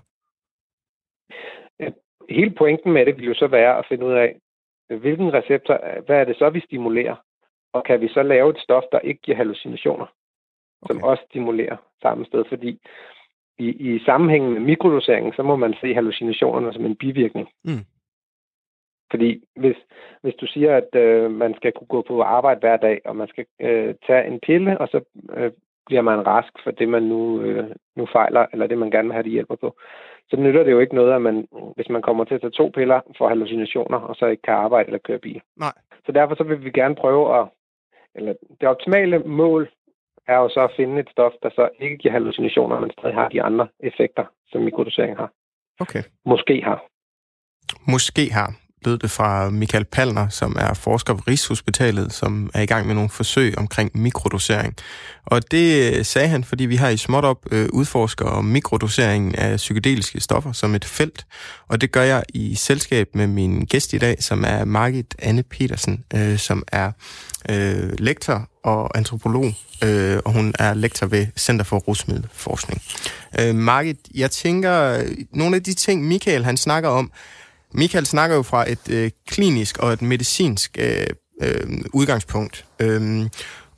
[2.31, 4.37] Hele pointen med det vil jo så være at finde ud af,
[5.01, 7.17] hvilken receptor, hvad er det så, vi stimulerer?
[7.73, 10.07] Og kan vi så lave et stof, der ikke giver hallucinationer,
[10.83, 10.95] okay.
[10.95, 12.45] som også stimulerer samme sted?
[12.49, 12.81] Fordi
[13.59, 17.49] i, i sammenhængen med mikrodoseringen, så må man se hallucinationerne som en bivirkning.
[17.65, 17.85] Mm.
[19.11, 19.77] Fordi hvis,
[20.23, 23.29] hvis du siger, at øh, man skal kunne gå på arbejde hver dag, og man
[23.29, 25.01] skal øh, tage en pille, og så
[25.37, 25.53] øh,
[25.87, 29.13] bliver man rask for det, man nu, øh, nu fejler, eller det, man gerne vil
[29.13, 29.77] have det hjælper på,
[30.31, 32.71] så nytter det jo ikke noget, at man, hvis man kommer til at tage to
[32.75, 35.41] piller for hallucinationer, og så ikke kan arbejde eller køre bil.
[35.57, 35.73] Nej.
[36.07, 37.49] Så derfor så vil vi gerne prøve at,
[38.15, 39.69] eller det optimale mål
[40.29, 43.29] er jo så at finde et stof, der så ikke giver hallucinationer, men stadig har
[43.29, 45.31] de andre effekter, som mikrodosering har.
[45.81, 46.03] Okay.
[46.25, 46.85] Måske har.
[47.93, 52.67] Måske har lød det fra Michael Palner, som er forsker ved Rigshospitalet, som er i
[52.67, 54.75] gang med nogle forsøg omkring mikrodosering.
[55.27, 59.57] Og det øh, sagde han, fordi vi har i småt op øh, udforsker mikrodoseringen af
[59.57, 61.27] psykedeliske stoffer som et felt.
[61.69, 65.43] Og det gør jeg i selskab med min gæst i dag, som er Margit Anne
[65.43, 66.93] Petersen, øh, som er
[67.51, 69.53] øh, lektor og antropolog,
[69.85, 72.83] øh, og hun er lektor ved Center for Rusmiddelforskning.
[73.41, 77.13] Øh, Margit, jeg tænker, øh, nogle af de ting, Michael han snakker om,
[77.77, 81.07] Michael snakker jo fra et øh, klinisk og et medicinsk øh,
[81.43, 82.65] øh, udgangspunkt.
[82.79, 83.29] Øhm,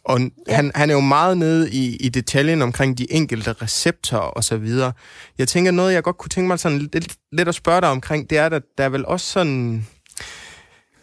[0.04, 0.54] og ja.
[0.54, 4.56] han, han er jo meget nede i, i detaljen omkring de enkelte receptorer og så
[4.56, 4.92] videre.
[5.38, 8.30] Jeg tænker noget, jeg godt kunne tænke mig sådan lidt, lidt at spørge dig omkring,
[8.30, 9.86] det er, at der er vel også sådan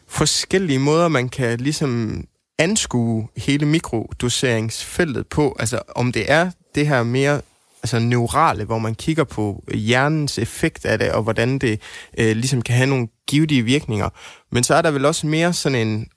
[0.08, 2.24] forskellige måder, man kan ligesom
[2.60, 5.56] anskue hele mikrodoseringsfeltet på.
[5.60, 7.42] Altså om det er det her mere
[7.86, 11.82] altså neurale, hvor man kigger på hjernens effekt af det, og hvordan det
[12.18, 14.10] øh, ligesom kan have nogle givetige virkninger.
[14.52, 16.08] Men så er der vel også mere sådan en,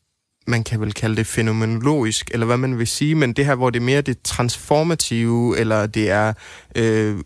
[0.46, 3.70] man kan vel kalde det fænomenologisk, eller hvad man vil sige, men det her, hvor
[3.70, 6.32] det er mere det transformative, eller det er
[6.76, 7.20] øh,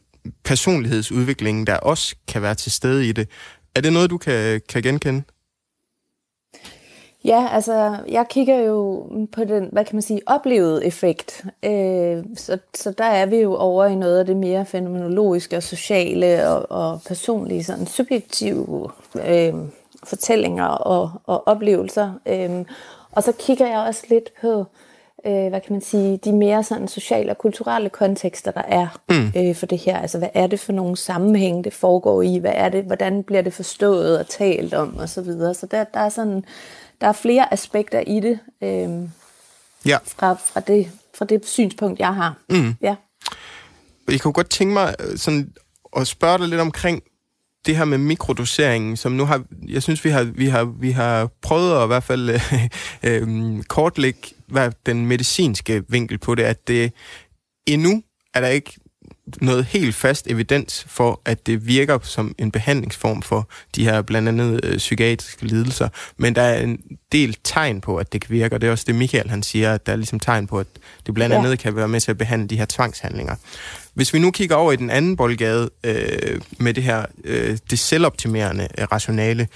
[0.45, 3.29] personlighedsudviklingen, der også kan være til stede i det.
[3.75, 5.23] Er det noget, du kan, kan genkende?
[7.25, 11.45] Ja, altså jeg kigger jo på den, hvad kan man sige, oplevede effekt.
[11.63, 15.63] Øh, så, så der er vi jo over i noget af det mere fænomenologiske og
[15.63, 18.91] sociale og, og personlige, sådan subjektive
[19.27, 19.55] øh,
[20.05, 22.13] fortællinger og, og oplevelser.
[22.27, 22.67] Øhm,
[23.13, 24.67] og så kigger jeg også lidt på,
[25.27, 29.33] øh, hvad kan man sige, de mere sådan sociale og kulturelle kontekster, der er mm.
[29.41, 29.99] øh, for det her.
[29.99, 32.39] Altså, hvad er det for nogle sammenhæng, det foregår i?
[32.39, 35.55] Hvad er det, hvordan bliver det forstået og talt om, og så videre.
[35.55, 36.45] Så der, der er sådan,
[37.03, 39.09] der er flere aspekter i det, øh,
[39.87, 39.99] ja.
[40.05, 42.35] fra, fra, det, fra det synspunkt, jeg har.
[42.51, 42.75] Mm.
[42.81, 42.95] Ja.
[44.11, 45.53] Jeg kunne godt tænke mig øh, sådan
[45.97, 47.03] at spørge dig lidt omkring
[47.67, 51.31] det her med mikrodoseringen, som nu har, jeg synes, vi har, vi har, vi har
[51.43, 52.65] prøvet at i hvert fald øh,
[53.23, 56.93] øh, kortlægge hvad, den medicinske vinkel på det, at det
[57.67, 58.03] endnu
[58.35, 58.81] er der ikke
[59.40, 64.29] noget helt fast evidens for, at det virker som en behandlingsform for de her blandt
[64.29, 65.88] andet øh, psykiatriske lidelser.
[66.16, 66.79] Men der er en
[67.12, 69.75] del tegn på, at det kan virke, og det er også det, Michael han siger,
[69.75, 70.66] at der er ligesom tegn på, at
[71.07, 71.57] det blandt andet ja.
[71.57, 73.37] kan være med til at behandle de her tvangshandlinger.
[73.95, 77.79] Hvis vi nu kigger over i den anden boldgade øh, med det her øh, det
[77.79, 79.49] selvoptimerende øh, rationale,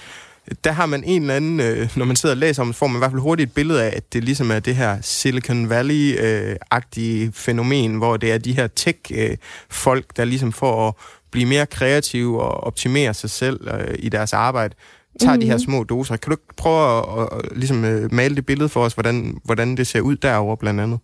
[0.63, 2.87] der har man en eller anden, øh, når man sidder og læser om det, får
[2.87, 5.71] man i hvert fald hurtigt et billede af, at det ligesom er det her Silicon
[5.71, 10.93] Valley-agtige fænomen, hvor det er de her tech-folk, der ligesom får at
[11.31, 14.75] blive mere kreative og optimere sig selv øh, i deres arbejde,
[15.19, 15.41] tager mm-hmm.
[15.41, 15.63] de her mhm.
[15.63, 16.17] små doser.
[16.17, 19.37] Kan du ikke prøve at, at, at ligesom, øh, male det billede for os, hvordan,
[19.43, 20.99] hvordan det ser ud derover blandt andet?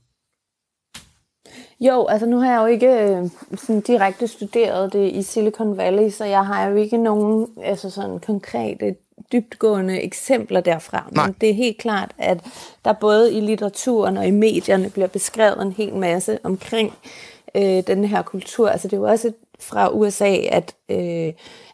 [1.80, 6.10] Jo, altså nu har jeg jo ikke øh, sådan direkte studeret det i Silicon Valley,
[6.10, 8.96] så jeg har jo ikke nogen altså sådan konkrete
[9.32, 11.10] dybtgående eksempler derfra.
[11.12, 11.26] Nej.
[11.26, 12.38] Men det er helt klart, at
[12.86, 16.94] der både i litteraturen og i medierne bliver beskrevet en hel masse omkring
[17.56, 18.70] øh, den her kultur.
[18.70, 21.34] Altså det er jo også fra USA, at øh,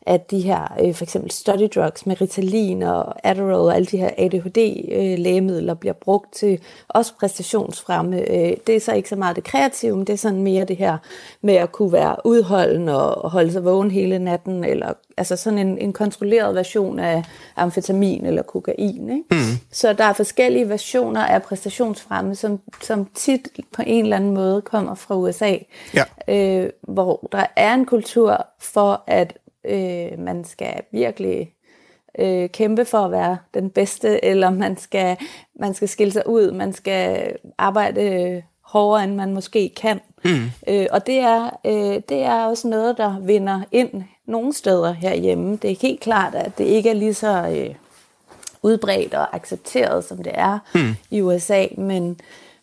[0.09, 3.97] at de her øh, for eksempel study drugs med Ritalin og Adderall og alle de
[3.97, 8.31] her ADHD-lægemidler øh, bliver brugt til også præstationsfremme.
[8.31, 10.77] Øh, det er så ikke så meget det kreative, men det er sådan mere det
[10.77, 10.97] her
[11.41, 15.77] med at kunne være udholden og holde sig vågen hele natten, eller altså sådan en,
[15.77, 17.23] en kontrolleret version af
[17.55, 19.09] amfetamin eller kokain.
[19.09, 19.23] Ikke?
[19.31, 19.57] Mm.
[19.71, 24.61] Så der er forskellige versioner af præstationsfremme, som, som tit på en eller anden måde
[24.61, 25.55] kommer fra USA,
[25.93, 26.03] ja.
[26.27, 31.53] øh, hvor der er en kultur for, at øh, man skal virkelig
[32.19, 35.17] øh, kæmpe for at være den bedste, eller man skal,
[35.59, 39.99] man skal skille sig ud, man skal arbejde hårdere, end man måske kan.
[40.25, 40.51] Mm.
[40.67, 45.55] Øh, og det er, øh, det er også noget, der vinder ind nogle steder herhjemme.
[45.55, 47.75] Det er helt klart, at det ikke er lige så øh,
[48.61, 50.95] udbredt og accepteret, som det er mm.
[51.11, 52.19] i USA, men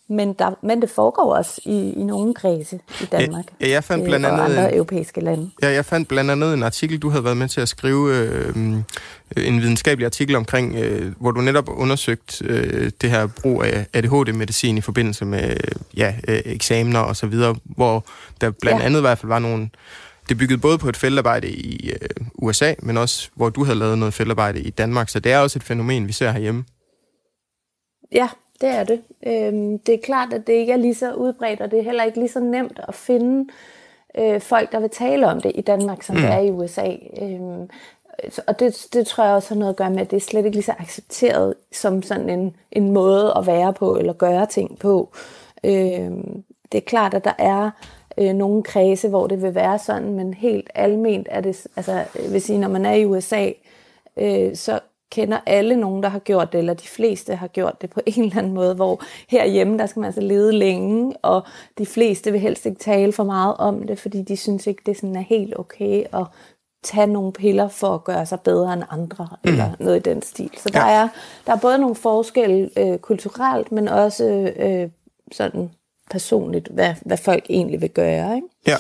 [0.08, 3.44] men, der, men det foregår også i, i nogle kredse i Danmark.
[3.60, 5.50] Ja, jeg fandt blandt andet, og andre europæiske lande.
[5.62, 8.56] Ja, jeg fandt blandt andet en artikel, du havde været med til at skrive, øh,
[9.36, 14.78] en videnskabelig artikel omkring, øh, hvor du netop undersøgt øh, det her brug af ADHD-medicin
[14.78, 15.56] i forbindelse med
[15.96, 18.04] ja, øh, eksamener og så videre, hvor
[18.40, 18.86] der blandt ja.
[18.86, 19.70] andet i hvert fald var nogle...
[20.28, 23.98] Det byggede både på et feltarbejde i øh, USA, men også hvor du havde lavet
[23.98, 26.64] noget feltarbejde i Danmark, så det er også et fænomen, vi ser herhjemme.
[28.12, 28.28] Ja,
[28.60, 29.02] det er det.
[29.26, 32.04] Øhm, det er klart, at det ikke er lige så udbredt, og det er heller
[32.04, 33.52] ikke lige så nemt at finde
[34.18, 36.22] øh, folk, der vil tale om det i Danmark, som mm.
[36.22, 36.92] det er i USA.
[37.22, 37.70] Øhm,
[38.46, 40.44] og det, det tror jeg også har noget at gøre med, at det er slet
[40.44, 44.78] ikke lige så accepteret som sådan en, en måde at være på, eller gøre ting
[44.78, 45.12] på.
[45.64, 47.70] Øhm, det er klart, at der er
[48.18, 52.44] øh, nogle kredse, hvor det vil være sådan, men helt alment er det, altså hvis
[52.44, 53.50] sige, når man er i USA,
[54.16, 57.90] øh, så kender alle nogen, der har gjort det, eller de fleste har gjort det
[57.90, 61.42] på en eller anden måde, hvor herhjemme, der skal man altså lede længe, og
[61.78, 64.96] de fleste vil helst ikke tale for meget om det, fordi de synes ikke, det
[64.96, 66.26] sådan er helt okay at
[66.82, 69.50] tage nogle piller for at gøre sig bedre end andre, mm.
[69.50, 70.50] eller noget i den stil.
[70.56, 70.78] Så ja.
[70.78, 71.08] der, er,
[71.46, 74.90] der er både nogle forskelle øh, kulturelt, men også øh,
[75.32, 75.70] sådan
[76.10, 78.36] personligt, hvad, hvad folk egentlig vil gøre.
[78.36, 78.48] Ikke?
[78.66, 78.76] Ja.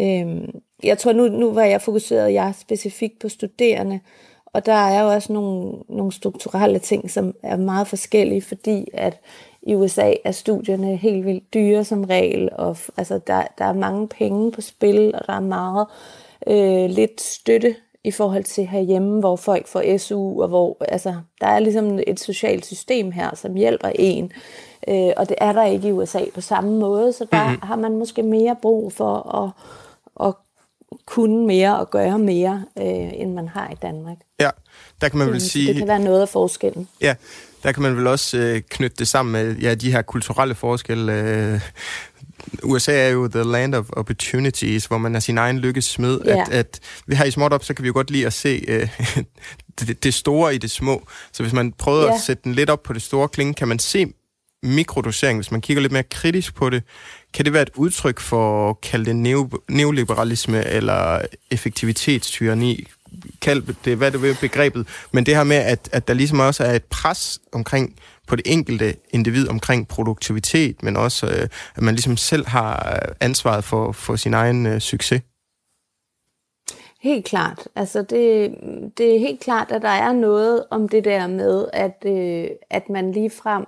[0.00, 4.00] Øhm, jeg tror, nu, nu var jeg fokuseret jeg specifikt på studerende,
[4.52, 9.20] og der er jo også nogle, nogle strukturelle ting, som er meget forskellige, fordi at
[9.62, 14.08] i USA er studierne helt vildt dyre som regel, og altså, der, der er mange
[14.08, 15.86] penge på spil, og der er meget
[16.46, 21.46] øh, lidt støtte i forhold til herhjemme, hvor folk får SU, og hvor altså, der
[21.46, 24.32] er ligesom et socialt system her, som hjælper en.
[24.88, 27.62] Øh, og det er der ikke i USA på samme måde, så der mm-hmm.
[27.62, 29.50] har man måske mere brug for at, at
[31.10, 32.84] kunne mere og gøre mere, øh,
[33.14, 34.16] end man har i Danmark.
[34.40, 34.50] Ja,
[35.00, 35.68] der kan man vel sige...
[35.68, 36.88] Det kan være noget af forskellen.
[37.00, 37.14] Ja,
[37.62, 41.12] der kan man vel også øh, knytte det sammen med ja, de her kulturelle forskelle.
[41.12, 41.60] Øh,
[42.62, 46.20] USA er jo the land of opportunities, hvor man er sin egen lykkes smed.
[46.24, 46.40] Ja.
[46.40, 48.64] At, at vi her i Småt Op, så kan vi jo godt lide at se
[48.68, 48.88] øh,
[49.80, 51.02] det, det store i det små.
[51.32, 52.14] Så hvis man prøver ja.
[52.14, 54.06] at sætte den lidt op på det store klinge, kan man se
[54.62, 56.82] mikrodosering, hvis man kigger lidt mere kritisk på det,
[57.34, 62.86] kan det være et udtryk for, kalde det neo, neoliberalisme eller effektivitetstyranni?
[63.40, 66.64] kald det, hvad det vil, begrebet, men det her med, at, at der ligesom også
[66.64, 67.96] er et pres omkring
[68.26, 73.64] på det enkelte individ omkring produktivitet, men også, øh, at man ligesom selv har ansvaret
[73.64, 75.22] for, for sin egen øh, succes.
[77.02, 77.68] Helt klart.
[77.76, 78.54] Altså det,
[78.98, 82.88] det er helt klart, at der er noget om det der med, at, øh, at
[82.88, 83.66] man lige frem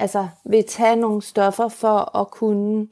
[0.00, 2.86] altså, vil tage nogle stoffer for at kunne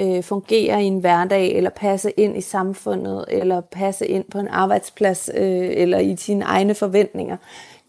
[0.00, 4.48] øh, fungere i en hverdag, eller passe ind i samfundet, eller passe ind på en
[4.48, 7.36] arbejdsplads, øh, eller i sine egne forventninger.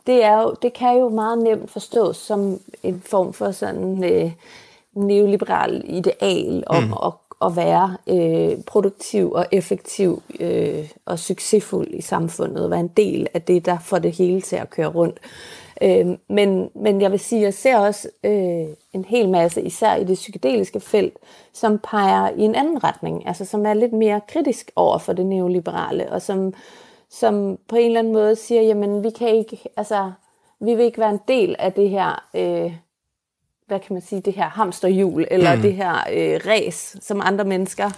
[0.07, 4.31] Det, er jo, det kan jo meget nemt forstås som en form for sådan øh,
[4.93, 6.93] neoliberal ideal om mm.
[6.93, 7.11] at
[7.41, 13.27] at være øh, produktiv og effektiv øh, og succesfuld i samfundet, og være en del
[13.33, 15.19] af det, der får det hele til at køre rundt.
[15.23, 15.64] Øh,
[16.29, 20.03] men, men jeg vil sige, at jeg ser også øh, en hel masse, især i
[20.03, 21.17] det psykedeliske felt,
[21.53, 25.25] som peger i en anden retning, altså som er lidt mere kritisk over for det
[25.25, 26.53] neoliberale, og som,
[27.09, 30.11] som på en eller anden måde siger, jamen vi kan ikke, altså
[30.59, 32.73] vi vil ikke være en del af det her øh,
[33.67, 35.61] hvad kan man sige, det her hamsterhjul, eller mm.
[35.61, 37.89] det her øh, race, som andre mennesker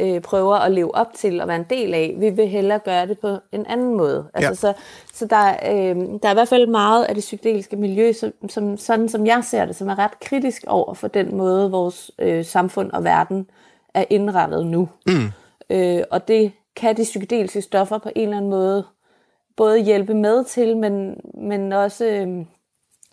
[0.00, 2.14] øh, prøver at leve op til og være en del af.
[2.18, 4.28] Vi vil hellere gøre det på en anden måde.
[4.34, 4.72] Altså, ja.
[4.72, 4.80] Så,
[5.12, 8.76] så der, øh, der er i hvert fald meget af det psykedeliske miljø, som, som,
[8.76, 12.44] sådan som jeg ser det, som er ret kritisk over for den måde, vores øh,
[12.44, 13.50] samfund og verden
[13.94, 14.88] er indrettet nu.
[15.06, 15.30] Mm.
[15.70, 18.84] Øh, og det kan de psykedeliske stoffer på en eller anden måde
[19.56, 22.06] både hjælpe med til, men, men også...
[22.06, 22.44] Øh,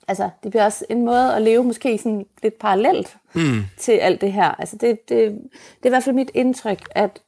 [0.08, 3.64] altså, det bliver også en måde at leve måske sådan lidt parallelt mm.
[3.78, 4.56] til alt det her.
[4.60, 7.22] Altså, det, det, det er i hvert fald mit indtryk, at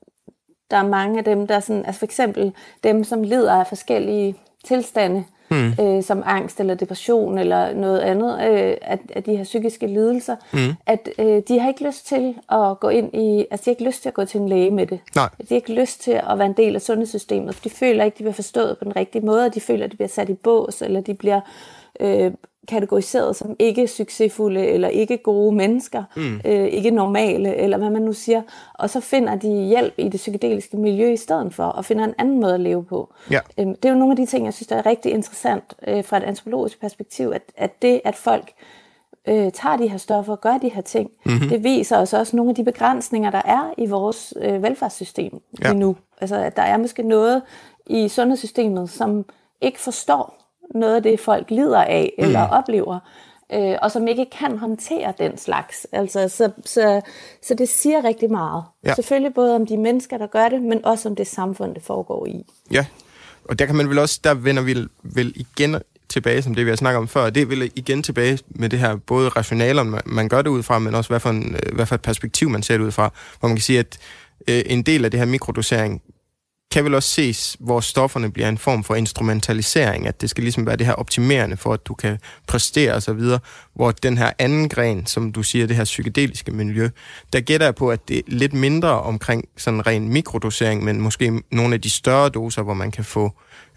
[0.71, 2.53] der er mange af dem, der sådan, altså for eksempel
[2.83, 5.73] dem, som lider af forskellige tilstande, mm.
[5.81, 10.35] øh, som angst eller depression eller noget andet øh, af, af de her psykiske lidelser,
[10.53, 10.73] mm.
[10.85, 13.83] at øh, de har ikke lyst til at gå ind i, altså de har ikke
[13.83, 14.99] lyst til at gå til en læge med det.
[15.15, 15.29] Nej.
[15.39, 18.17] De har ikke lyst til at være en del af sundhedssystemet, for de føler ikke,
[18.17, 20.33] de bliver forstået på den rigtige måde, og de føler, at de bliver sat i
[20.33, 21.41] bås, eller de bliver
[21.99, 22.31] øh,
[22.67, 26.41] kategoriseret som ikke succesfulde eller ikke gode mennesker, mm.
[26.45, 28.41] øh, ikke normale, eller hvad man nu siger.
[28.73, 32.13] Og så finder de hjælp i det psykedeliske miljø i stedet for, og finder en
[32.17, 33.13] anden måde at leve på.
[33.31, 33.39] Ja.
[33.59, 36.03] Øhm, det er jo nogle af de ting, jeg synes, der er rigtig interessant øh,
[36.03, 38.51] fra et antropologisk perspektiv, at, at det, at folk
[39.27, 41.49] øh, tager de her stoffer og gør de her ting, mm-hmm.
[41.49, 45.69] det viser os også nogle af de begrænsninger, der er i vores øh, velfærdssystem ja.
[45.69, 45.95] lige nu.
[46.21, 47.41] Altså, at der er måske noget
[47.87, 49.25] i sundhedssystemet, som
[49.61, 52.51] ikke forstår, noget af det, folk lider af eller mm.
[52.51, 52.99] oplever,
[53.53, 55.87] øh, og som ikke kan håndtere den slags.
[55.91, 57.01] Altså, så, så,
[57.43, 58.63] så det siger rigtig meget.
[58.85, 58.93] Ja.
[58.93, 62.25] Selvfølgelig både om de mennesker, der gør det, men også om det samfund, det foregår
[62.25, 62.45] i.
[62.71, 62.85] Ja,
[63.45, 65.75] og der kan man vel også, der vender vi vel igen
[66.09, 68.95] tilbage, som det vi har snakket om før, det vel igen tilbage med det her,
[68.95, 71.85] både rationaler, man, man gør det ud fra, men også hvad for, en, øh, hvad
[71.85, 73.97] for et perspektiv, man ser det ud fra, hvor man kan sige, at
[74.47, 76.01] øh, en del af det her mikrodosering
[76.71, 80.65] kan vel også ses, hvor stofferne bliver en form for instrumentalisering, at det skal ligesom
[80.65, 83.39] være det her optimerende for, at du kan præstere og så videre,
[83.73, 86.89] hvor den her anden gren, som du siger, det her psykedeliske miljø,
[87.33, 91.41] der gætter jeg på, at det er lidt mindre omkring sådan ren mikrodosering, men måske
[91.51, 93.31] nogle af de større doser, hvor man kan få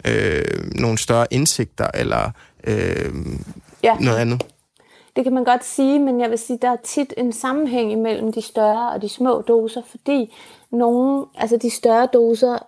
[0.04, 2.30] øh, nogle større indsigter eller
[2.64, 3.14] øh,
[3.82, 3.94] ja.
[3.94, 4.42] noget andet.
[5.16, 8.32] Det kan man godt sige, men jeg vil sige, der er tit en sammenhæng imellem
[8.32, 10.34] de større og de små doser, fordi
[10.72, 12.58] nogle, altså de større doser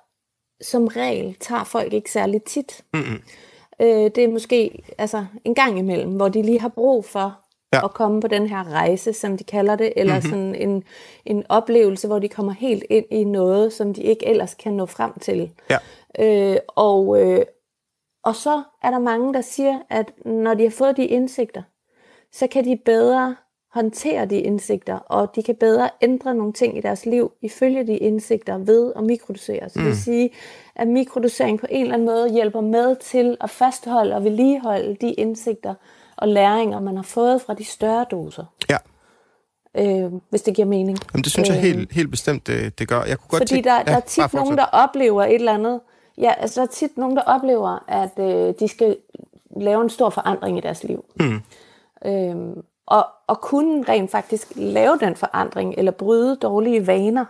[0.63, 2.85] som regel tager folk ikke særlig tit.
[2.95, 3.23] Mm-hmm.
[3.81, 7.41] Øh, det er måske altså, en gang imellem, hvor de lige har brug for
[7.73, 7.85] ja.
[7.85, 10.31] at komme på den her rejse, som de kalder det, eller mm-hmm.
[10.31, 10.85] sådan en,
[11.25, 14.87] en oplevelse, hvor de kommer helt ind i noget, som de ikke ellers kan nå
[14.87, 15.51] frem til.
[15.71, 15.79] Ja.
[16.19, 17.45] Øh, og, øh,
[18.25, 21.63] og så er der mange, der siger, at når de har fået de indsigter,
[22.33, 23.37] så kan de bedre
[23.75, 27.97] håndtere de indsigter, og de kan bedre ændre nogle ting i deres liv ifølge de
[27.97, 29.68] indsigter ved at mikrodosere.
[29.68, 29.99] Så det vil mm.
[29.99, 30.31] sige,
[30.77, 35.12] at mikrodosering på en eller anden måde hjælper med til at fastholde og vedligeholde de
[35.12, 35.75] indsigter
[36.16, 38.45] og læringer, man har fået fra de større doser.
[38.70, 38.77] Ja.
[39.75, 40.99] Øh, hvis det giver mening.
[41.12, 43.03] Jamen, det synes jeg øh, helt, helt bestemt, det, det gør.
[43.03, 45.55] Jeg kunne godt fordi tænke, der, ja, der er tit nogen, der oplever et eller
[45.55, 45.81] andet.
[46.18, 48.97] Ja, altså der er tit nogen, der oplever, at øh, de skal
[49.57, 51.05] lave en stor forandring i deres liv.
[51.20, 51.41] Mm.
[52.05, 52.37] Øh,
[52.87, 57.24] og, og kunne rent faktisk lave den forandring, eller bryde dårlige vaner,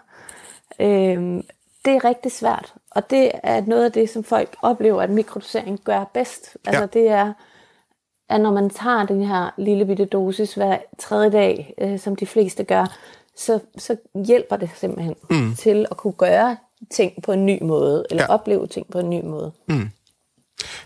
[0.80, 1.42] øh,
[1.84, 2.74] det er rigtig svært.
[2.90, 6.56] Og det er noget af det, som folk oplever, at mikrodosering gør bedst.
[6.66, 6.86] Altså ja.
[6.86, 7.32] det er,
[8.28, 12.26] at når man tager den her lille bitte dosis hver tredje dag, øh, som de
[12.26, 12.96] fleste gør,
[13.36, 13.96] så, så
[14.26, 15.54] hjælper det simpelthen mm.
[15.54, 16.56] til at kunne gøre
[16.90, 18.34] ting på en ny måde, eller ja.
[18.34, 19.52] opleve ting på en ny måde.
[19.66, 19.90] Mm.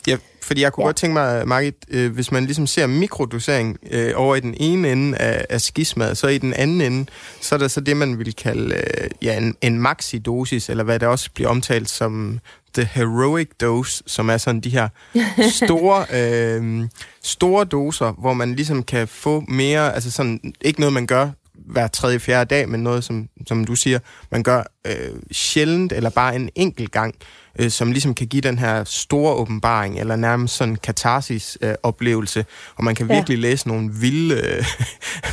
[0.06, 0.88] Ja, fordi jeg kunne ja.
[0.88, 4.92] godt tænke mig, Margit, øh, hvis man ligesom ser mikrodosering øh, over i den ene
[4.92, 7.06] ende af, af skismadet, så i den anden ende,
[7.40, 10.98] så er der så det, man vil kalde øh, ja, en, en maxidosis, eller hvad
[10.98, 12.40] det også bliver omtalt som
[12.74, 14.88] the heroic dose, som er sådan de her
[15.64, 16.88] store, øh,
[17.22, 21.30] store doser, hvor man ligesom kan få mere, altså sådan, ikke noget, man gør
[21.66, 23.98] hver tredje, fjerde dag, men noget, som, som du siger,
[24.30, 27.14] man gør øh, sjældent, eller bare en enkelt gang,
[27.58, 32.44] øh, som ligesom kan give den her store åbenbaring, eller nærmest sådan katarsis-oplevelse, øh,
[32.76, 33.40] og man kan virkelig ja.
[33.40, 34.64] læse nogle vilde øh,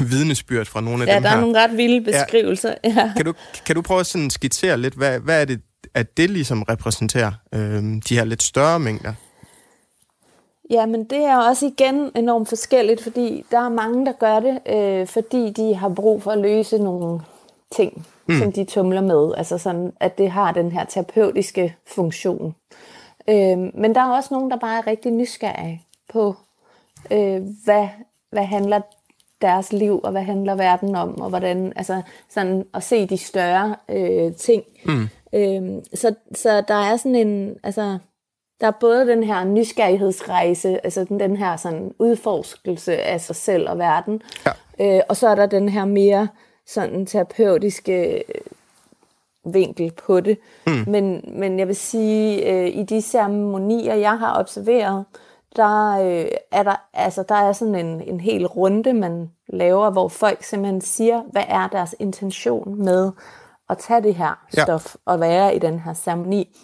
[0.11, 1.29] vidnesbyrd fra nogle af ja, dem her.
[1.29, 2.73] Ja, der er nogle ret vilde beskrivelser.
[2.83, 2.89] Ja.
[2.89, 3.11] Ja.
[3.15, 3.33] Kan, du,
[3.65, 5.61] kan du prøve at sådan skitsere lidt, hvad, hvad er det,
[5.93, 9.13] at det ligesom repræsenterer øh, de her lidt større mængder?
[10.69, 14.59] Ja, men det er også igen enormt forskelligt, fordi der er mange, der gør det,
[14.65, 17.19] øh, fordi de har brug for at løse nogle
[17.71, 18.35] ting, mm.
[18.35, 19.33] som de tumler med.
[19.37, 22.55] Altså sådan, at det har den her terapeutiske funktion.
[23.27, 25.81] Øh, men der er også nogen, der bare er rigtig nysgerrige
[26.13, 26.35] på,
[27.11, 27.87] øh, hvad,
[28.31, 28.81] hvad handler
[29.41, 33.75] deres liv, og hvad handler verden om, og hvordan, altså sådan at se de større
[33.89, 34.63] øh, ting.
[34.85, 35.07] Mm.
[35.33, 37.97] Øh, så, så der er sådan en, altså
[38.63, 43.69] der er både den her nysgerrighedsrejse, altså den, den her sådan udforskelse af sig selv
[43.69, 44.51] og verden, ja.
[44.97, 46.27] øh, og så er der den her mere
[46.67, 48.23] sådan terapeutiske
[49.45, 50.37] vinkel på det.
[50.67, 50.83] Mm.
[50.87, 55.05] Men, men jeg vil sige, øh, i de ceremonier, jeg har observeret,
[55.55, 60.07] der, øh, er der, altså, der er sådan en, en hel runde, man laver, hvor
[60.07, 63.11] folk simpelthen siger, hvad er deres intention med
[63.69, 64.63] at tage det her ja.
[64.63, 66.57] stof og være i den her ceremoni.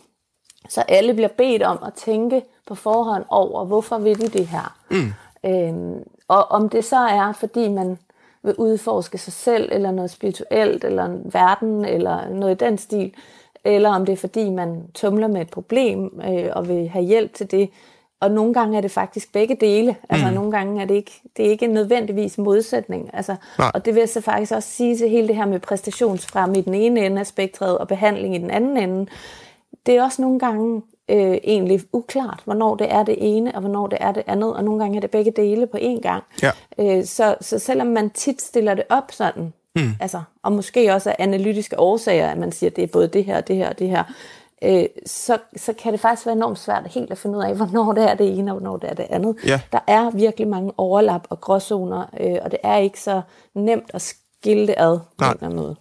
[0.68, 4.76] Så alle bliver bedt om at tænke på forhånd over, hvorfor vil de det her?
[4.91, 5.14] Mm.
[5.45, 7.97] Øhm, og om det så er, fordi man
[8.43, 13.14] vil udforske sig selv, eller noget spirituelt, eller en verden, eller noget i den stil,
[13.64, 17.34] eller om det er, fordi man tumler med et problem øh, og vil have hjælp
[17.34, 17.70] til det.
[18.20, 19.95] Og nogle gange er det faktisk begge dele.
[20.10, 20.34] Altså mm.
[20.34, 23.10] nogle gange er det ikke, det er ikke nødvendigvis modsætning.
[23.14, 23.36] Altså,
[23.74, 26.62] og det vil jeg så faktisk også sige til hele det her med præstationsfrem i
[26.62, 29.07] den ene ende af spektret og behandling i den anden ende
[29.90, 33.88] det er også nogle gange øh, egentlig uklart, hvornår det er det ene, og hvornår
[33.88, 36.24] det er det andet, og nogle gange er det begge dele på én gang.
[36.42, 36.52] Ja.
[36.80, 39.96] Øh, så, så selvom man tit stiller det op sådan, mm.
[40.00, 43.26] altså, og måske også af analytiske årsager, at man siger, at det er både det
[43.26, 44.04] her, det her og det her,
[44.64, 47.94] øh, så, så kan det faktisk være enormt svært helt at finde ud af, hvornår
[47.94, 49.36] det er det ene, og hvornår det er det andet.
[49.46, 49.62] Ja.
[49.72, 53.22] Der er virkelig mange overlap og gråzoner, øh, og det er ikke så
[53.56, 55.76] nemt at skille det ad på en eller anden måde.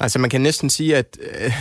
[0.00, 1.52] Altså man kan næsten sige, at øh,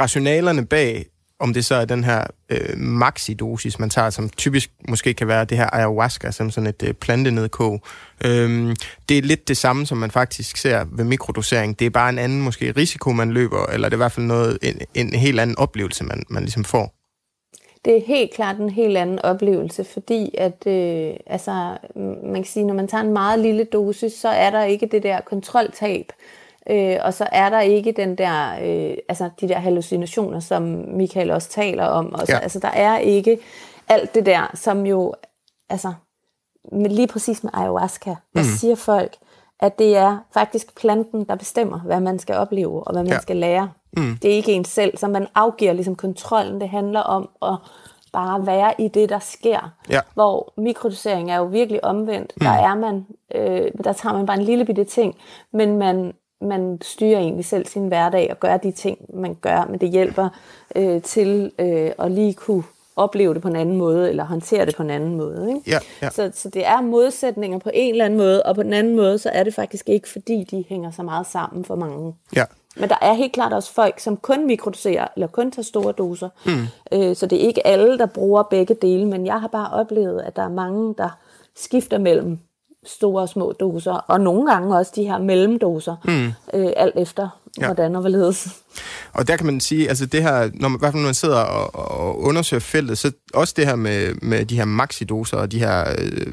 [0.00, 1.06] rationalerne bag
[1.40, 5.44] om det så er den her øh, maxidosis, man tager, som typisk måske kan være
[5.44, 7.80] det her ayahuasca, som sådan et øh, plantenedkog.
[8.24, 8.76] Øhm,
[9.08, 11.78] det er lidt det samme, som man faktisk ser ved mikrodosering.
[11.78, 14.26] Det er bare en anden måske risiko, man løber, eller det er i hvert fald
[14.26, 16.94] noget, en, en helt anden oplevelse, man, man ligesom får.
[17.84, 21.76] Det er helt klart en helt anden oplevelse, fordi at, øh, altså,
[22.24, 25.02] man kan sige, når man tager en meget lille dosis, så er der ikke det
[25.02, 26.12] der kontroltab,
[26.70, 31.30] Øh, og så er der ikke den der, øh, altså de der hallucinationer, som Michael
[31.30, 32.12] også taler om.
[32.12, 32.38] Og så, ja.
[32.38, 33.38] Altså der er ikke
[33.88, 35.14] alt det der, som jo,
[35.68, 35.92] altså
[36.72, 38.44] med, lige præcis med ayahuasca, der mm.
[38.44, 39.16] siger folk,
[39.60, 43.20] at det er faktisk planten, der bestemmer, hvad man skal opleve og hvad man ja.
[43.20, 43.70] skal lære.
[43.96, 44.18] Mm.
[44.22, 46.60] Det er ikke en selv, så man afgiver ligesom kontrollen.
[46.60, 47.56] Det handler om at
[48.12, 49.72] bare være i det, der sker.
[49.90, 50.00] Ja.
[50.14, 52.32] Hvor mikrodosering er jo virkelig omvendt.
[52.36, 52.44] Mm.
[52.44, 55.16] Der er man, øh, der tager man bare en lille bitte ting,
[55.52, 59.80] men man man styrer egentlig selv sin hverdag og gør de ting, man gør, men
[59.80, 60.28] det hjælper
[60.76, 62.62] øh, til øh, at lige kunne
[62.96, 65.48] opleve det på en anden måde, eller håndtere det på en anden måde.
[65.48, 65.70] Ikke?
[65.70, 66.10] Ja, ja.
[66.10, 69.18] Så, så det er modsætninger på en eller anden måde, og på den anden måde,
[69.18, 72.14] så er det faktisk ikke, fordi de hænger så meget sammen for mange.
[72.36, 72.44] Ja.
[72.76, 76.28] Men der er helt klart også folk, som kun mikrodoserer, eller kun tager store doser.
[76.46, 76.52] Mm.
[76.92, 80.20] Øh, så det er ikke alle, der bruger begge dele, men jeg har bare oplevet,
[80.20, 81.18] at der er mange, der
[81.56, 82.38] skifter mellem
[82.84, 86.58] store og små doser, og nogle gange også de her mellemdoser, mm.
[86.60, 87.28] øh, alt efter
[87.60, 87.66] ja.
[87.66, 88.62] hvordan og hvorledes.
[89.12, 91.14] Og der kan man sige, altså det her, når man, i hvert fald når man
[91.14, 95.52] sidder og, og undersøger feltet, så også det her med, med de her maxidoser og
[95.52, 96.26] de her øh,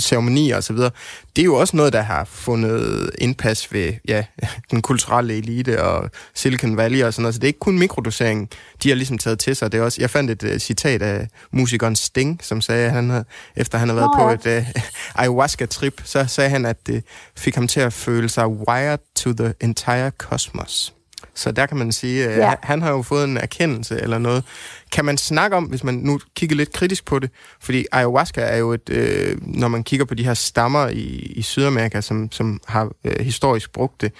[0.00, 4.24] ceremonier osv., det er jo også noget, der har fundet indpas ved ja,
[4.70, 7.34] den kulturelle elite og Silicon Valley og sådan noget.
[7.34, 8.50] Så det er ikke kun mikrodosering,
[8.82, 9.72] de har ligesom taget til sig.
[9.72, 13.10] Det er også, jeg fandt et uh, citat af musikeren Sting, som sagde, at han
[13.10, 13.24] havde,
[13.56, 14.10] efter han havde været
[14.44, 14.66] på et uh,
[15.20, 17.04] ayahuasca-trip, så sagde han, at det
[17.36, 20.95] fik ham til at føle sig wired to the entire cosmos.
[21.36, 22.54] Så der kan man sige, at ja.
[22.62, 24.44] han har jo fået en erkendelse eller noget.
[24.92, 27.30] Kan man snakke om, hvis man nu kigger lidt kritisk på det,
[27.60, 31.42] fordi ayahuasca er jo et, øh, når man kigger på de her stammer i, i
[31.42, 34.12] Sydamerika, som, som har øh, historisk brugt det,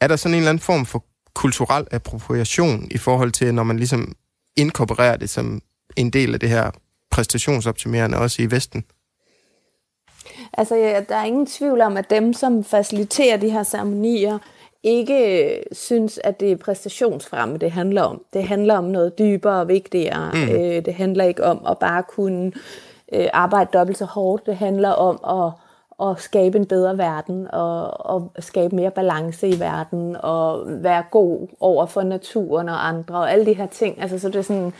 [0.00, 1.04] er der sådan en eller anden form for
[1.34, 4.14] kulturel appropriation i forhold til, når man ligesom
[4.56, 5.62] inkorporerer det som
[5.96, 6.70] en del af det her
[7.10, 8.84] præstationsoptimerende også i Vesten?
[10.52, 14.38] Altså, ja, der er ingen tvivl om, at dem, som faciliterer de her ceremonier,
[14.82, 18.24] ikke øh, synes, at det er præstationsfremme, det handler om.
[18.32, 20.32] Det handler om noget dybere og vigtigere.
[20.34, 20.48] Mm.
[20.48, 22.52] Øh, det handler ikke om at bare kunne
[23.12, 24.46] øh, arbejde dobbelt så hårdt.
[24.46, 25.52] Det handler om at,
[26.08, 31.48] at skabe en bedre verden, og, og skabe mere balance i verden, og være god
[31.60, 34.02] over for naturen og andre, og alle de her ting.
[34.02, 34.72] Altså, så det er sådan,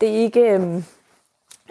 [0.00, 0.40] det er ikke...
[0.40, 0.82] Øh,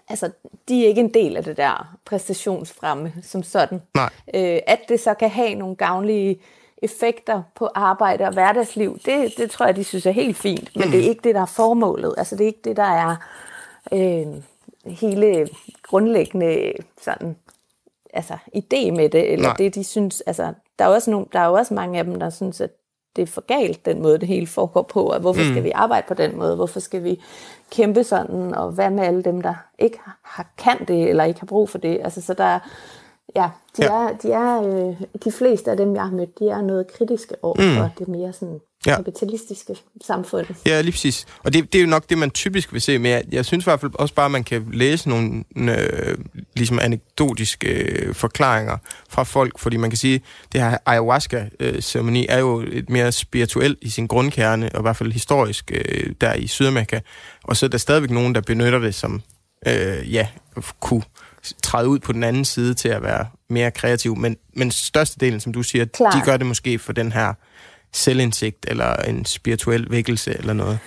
[0.09, 0.29] altså,
[0.67, 3.82] de er ikke en del af det der præstationsfremme som sådan.
[3.95, 4.09] Nej.
[4.34, 6.39] Øh, at det så kan have nogle gavnlige
[6.82, 10.75] effekter på arbejde og hverdagsliv, det, det tror jeg, de synes er helt fint.
[10.75, 10.91] Men mm.
[10.91, 12.15] det er ikke det, der er formålet.
[12.17, 13.15] Altså, det er ikke det, der er
[13.93, 14.27] øh,
[14.86, 15.47] hele
[15.84, 17.36] grundlæggende sådan,
[18.13, 19.55] altså, idé med det, eller Nej.
[19.57, 20.21] det, de synes.
[20.21, 22.69] Altså, der er, også nogle, der er jo også mange af dem, der synes, at
[23.15, 25.49] det er for galt, den måde, det hele foregår på, og hvorfor mm.
[25.49, 27.21] skal vi arbejde på den måde, hvorfor skal vi
[27.71, 31.45] kæmpe sådan, og hvad med alle dem, der ikke har kan det, eller ikke har
[31.47, 31.99] brug for det.
[32.03, 32.59] Altså, så der,
[33.36, 33.91] Ja, de ja.
[33.91, 37.36] er, de, er øh, de fleste af dem, jeg har mødt, de er noget kritiske
[37.41, 37.77] over mm.
[37.77, 38.95] for det mere sådan ja.
[38.95, 39.75] kapitalistiske
[40.05, 40.45] samfund.
[40.65, 41.25] Ja, lige præcis.
[41.43, 43.67] Og det, det er jo nok det, man typisk vil se, men jeg, synes i
[43.67, 46.17] hvert fald også bare, at man kan læse nogle øh,
[46.55, 48.77] ligesom anekdotiske øh, forklaringer
[49.09, 50.21] fra folk, fordi man kan sige, at
[50.53, 55.11] det her ayahuasca-ceremoni er jo et mere spirituelt i sin grundkerne, og i hvert fald
[55.11, 56.99] historisk øh, der i Sydamerika.
[57.43, 59.21] Og så er der stadigvæk nogen, der benytter det som,
[59.67, 60.27] øh, ja,
[60.79, 61.03] kunne
[61.63, 64.15] træde ud på den anden side til at være mere kreativ.
[64.17, 66.11] Men, men størstedelen, som du siger, Klar.
[66.11, 67.33] de gør det måske for den her
[67.93, 70.79] selvindsigt, eller en spirituel vækkelse, eller noget.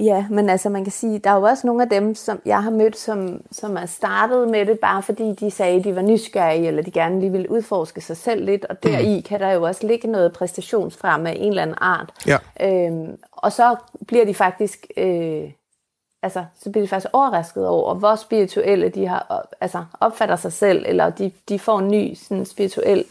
[0.00, 2.62] Ja, men altså man kan sige, der er jo også nogle af dem, som jeg
[2.62, 6.02] har mødt, som, som er startet med det, bare fordi de sagde, at de var
[6.02, 9.22] nysgerrige, eller de gerne lige ville udforske sig selv lidt, og deri mm.
[9.22, 12.12] kan der jo også ligge noget præstationsfrem af en eller anden art.
[12.26, 12.38] Ja.
[12.60, 13.76] Øhm, og så
[14.06, 15.50] bliver de faktisk øh,
[16.22, 20.84] altså, så bliver de faktisk overrasket over, hvor spirituelle de har, altså, opfatter sig selv,
[20.88, 23.04] eller de, de får en ny sådan, spirituel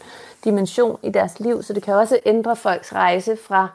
[0.44, 1.62] dimension i deres liv.
[1.62, 3.68] Så det kan også ændre folks rejse fra,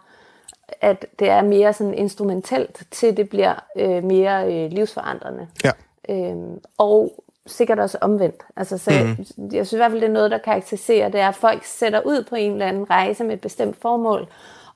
[0.81, 5.47] at det er mere sådan instrumentelt, til det bliver øh, mere øh, livsforandrende.
[5.63, 5.71] Ja.
[6.09, 8.43] Øhm, og sikkert også omvendt.
[8.55, 8.95] Altså, så mm.
[8.97, 9.17] jeg,
[9.53, 12.01] jeg synes i hvert fald, det er noget, der karakteriserer, det er, at folk sætter
[12.05, 14.27] ud på en eller anden rejse med et bestemt formål,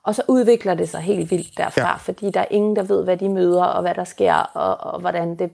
[0.04, 1.96] og så udvikler det sig helt vildt derfra, ja.
[1.96, 5.00] fordi der er ingen, der ved, hvad de møder, og hvad der sker, og, og
[5.00, 5.50] hvordan det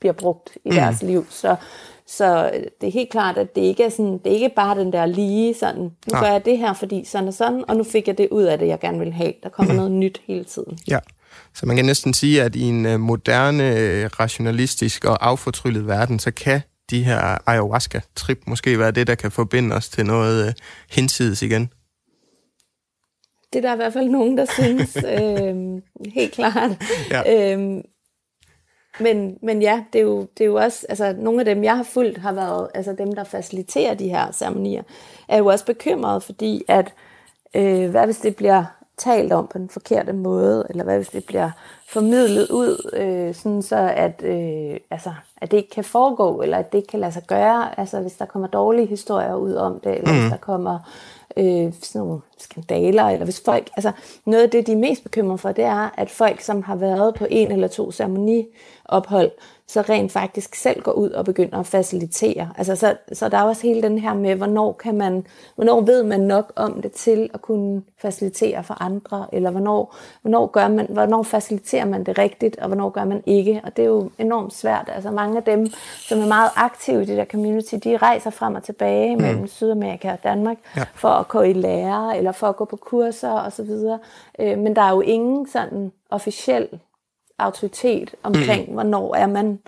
[0.00, 0.74] bliver brugt i mm.
[0.74, 1.26] deres liv.
[1.30, 1.56] Så,
[2.06, 4.92] så det er helt klart, at det ikke er, sådan, det er ikke bare den
[4.92, 6.20] der lige sådan, nu ja.
[6.20, 8.58] gør jeg det her, fordi sådan og sådan, og nu fik jeg det ud af
[8.58, 9.32] det, jeg gerne vil have.
[9.42, 9.76] Der kommer mm.
[9.76, 10.78] noget nyt hele tiden.
[10.88, 10.98] Ja.
[11.54, 16.18] Så man kan næsten sige, at i en øh, moderne, øh, rationalistisk og affortryllet verden,
[16.18, 16.60] så kan
[16.90, 20.52] de her ayahuasca-trip måske være det, der kan forbinde os til noget uh,
[20.90, 21.70] hinsides igen.
[23.52, 24.96] Det er der i hvert fald nogen, der synes.
[25.18, 25.82] øh,
[26.14, 26.70] helt klart.
[27.10, 27.54] Ja.
[27.56, 27.84] Øh,
[29.00, 31.76] men, men ja, det er, jo, det er jo også, altså nogle af dem, jeg
[31.76, 34.82] har fulgt, har været, altså dem, der faciliterer de her ceremonier,
[35.28, 36.94] er jo også bekymret, fordi at,
[37.54, 38.64] øh, hvad hvis det bliver
[38.96, 41.50] talt om på den forkerte måde, eller hvad hvis det bliver
[41.88, 46.72] formidlet ud, øh, sådan så at, øh, altså, at det ikke kan foregå, eller at
[46.72, 49.98] det ikke kan lade sig gøre, altså hvis der kommer dårlige historier ud om det,
[49.98, 50.20] eller mm.
[50.20, 50.78] hvis der kommer
[51.36, 53.92] øh, sådan nogle skandaler, eller hvis folk, altså
[54.24, 57.14] noget af det, de er mest bekymrede for, det er, at folk, som har været
[57.14, 59.30] på en eller to ceremoniophold,
[59.72, 62.48] så rent faktisk selv går ud og begynder at facilitere.
[62.58, 66.02] Altså, så, så der er også hele den her med, hvornår, kan man, hvornår ved
[66.02, 70.86] man nok om det til at kunne facilitere for andre, eller hvornår, hvornår, gør man,
[70.90, 73.60] hvornår faciliterer man det rigtigt, og hvornår gør man ikke.
[73.64, 74.90] Og det er jo enormt svært.
[74.94, 75.66] Altså mange af dem,
[75.98, 79.22] som er meget aktive i det der community, de rejser frem og tilbage mm.
[79.22, 80.84] mellem Sydamerika og Danmark, ja.
[80.94, 83.70] for at gå i lære, eller for at gå på kurser osv.
[84.38, 86.68] Øh, men der er jo ingen sådan officiel
[87.42, 88.74] autoritet omkring, mm.
[88.74, 89.58] hvornår er man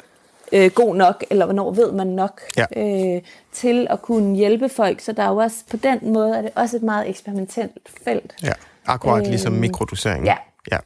[0.53, 2.64] øh, god nok, eller hvornår ved man nok ja.
[2.77, 3.22] øh,
[3.53, 5.01] til at kunne hjælpe folk.
[5.01, 8.35] Så der er jo også, på den måde er det også et meget eksperimentelt felt.
[8.43, 8.53] Ja,
[8.87, 10.25] akkurat øh, ligesom mikrodosering.
[10.25, 10.37] Ja,
[10.72, 10.79] ja.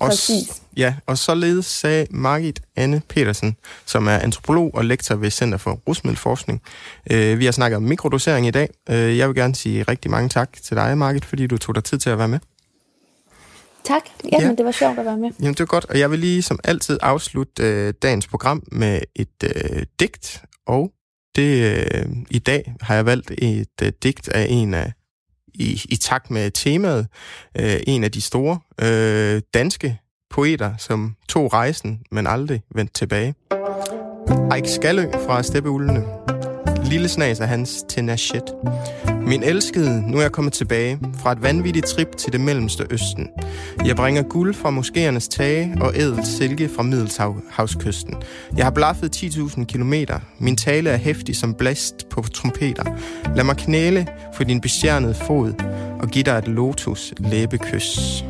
[0.00, 0.62] Og, Præcis.
[0.76, 3.56] Ja, og således sagde Margit Anne Petersen,
[3.86, 6.62] som er antropolog og lektor ved Center for Rusmiddelforskning.
[7.10, 8.68] Øh, vi har snakket om mikrodosering i dag.
[8.90, 11.84] Øh, jeg vil gerne sige rigtig mange tak til dig, Margit, fordi du tog dig
[11.84, 12.38] tid til at være med.
[13.84, 14.02] Tak.
[14.32, 14.54] Jamen, ja.
[14.54, 15.30] det var sjovt at være med.
[15.40, 15.84] Jamen, det var godt.
[15.84, 20.42] Og jeg vil lige som altid afslutte øh, dagens program med et øh, digt.
[20.66, 20.92] Og
[21.36, 24.92] det øh, i dag har jeg valgt et øh, digt af en af,
[25.54, 27.06] i, i takt med temaet,
[27.58, 29.98] øh, en af de store øh, danske
[30.30, 33.34] poeter, som tog rejsen, men aldrig vendte tilbage.
[34.54, 36.31] Eik Skallø fra Steppeulene
[36.92, 38.54] lille snas af hans Tenachet.
[39.26, 43.28] Min elskede, nu er jeg kommet tilbage fra et vanvittigt trip til det mellemste østen.
[43.84, 48.14] Jeg bringer guld fra moskéernes tage og ædelt silke fra Middelhavskysten.
[48.56, 50.20] Jeg har blaffet 10.000 kilometer.
[50.38, 52.84] Min tale er hæftig som blæst på trompeter.
[53.36, 55.52] Lad mig knæle for din bestjernede fod
[56.00, 58.24] og give dig et lotus læbekys.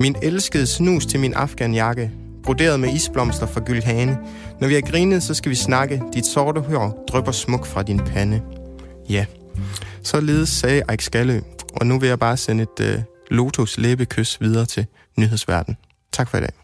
[0.00, 2.10] Min elskede snus til min afghanjakke,
[2.44, 4.18] broderet med isblomster fra gyldhane.
[4.60, 6.02] Når vi har grinet, så skal vi snakke.
[6.14, 8.42] Dit sorte hår drypper smuk fra din pande.
[9.08, 9.26] Ja,
[10.02, 11.40] således sagde Eik Skalø,
[11.80, 14.86] og nu vil jeg bare sende et uh, Lotus læbekys videre til
[15.16, 15.76] nyhedsverden.
[16.12, 16.63] Tak for i dag.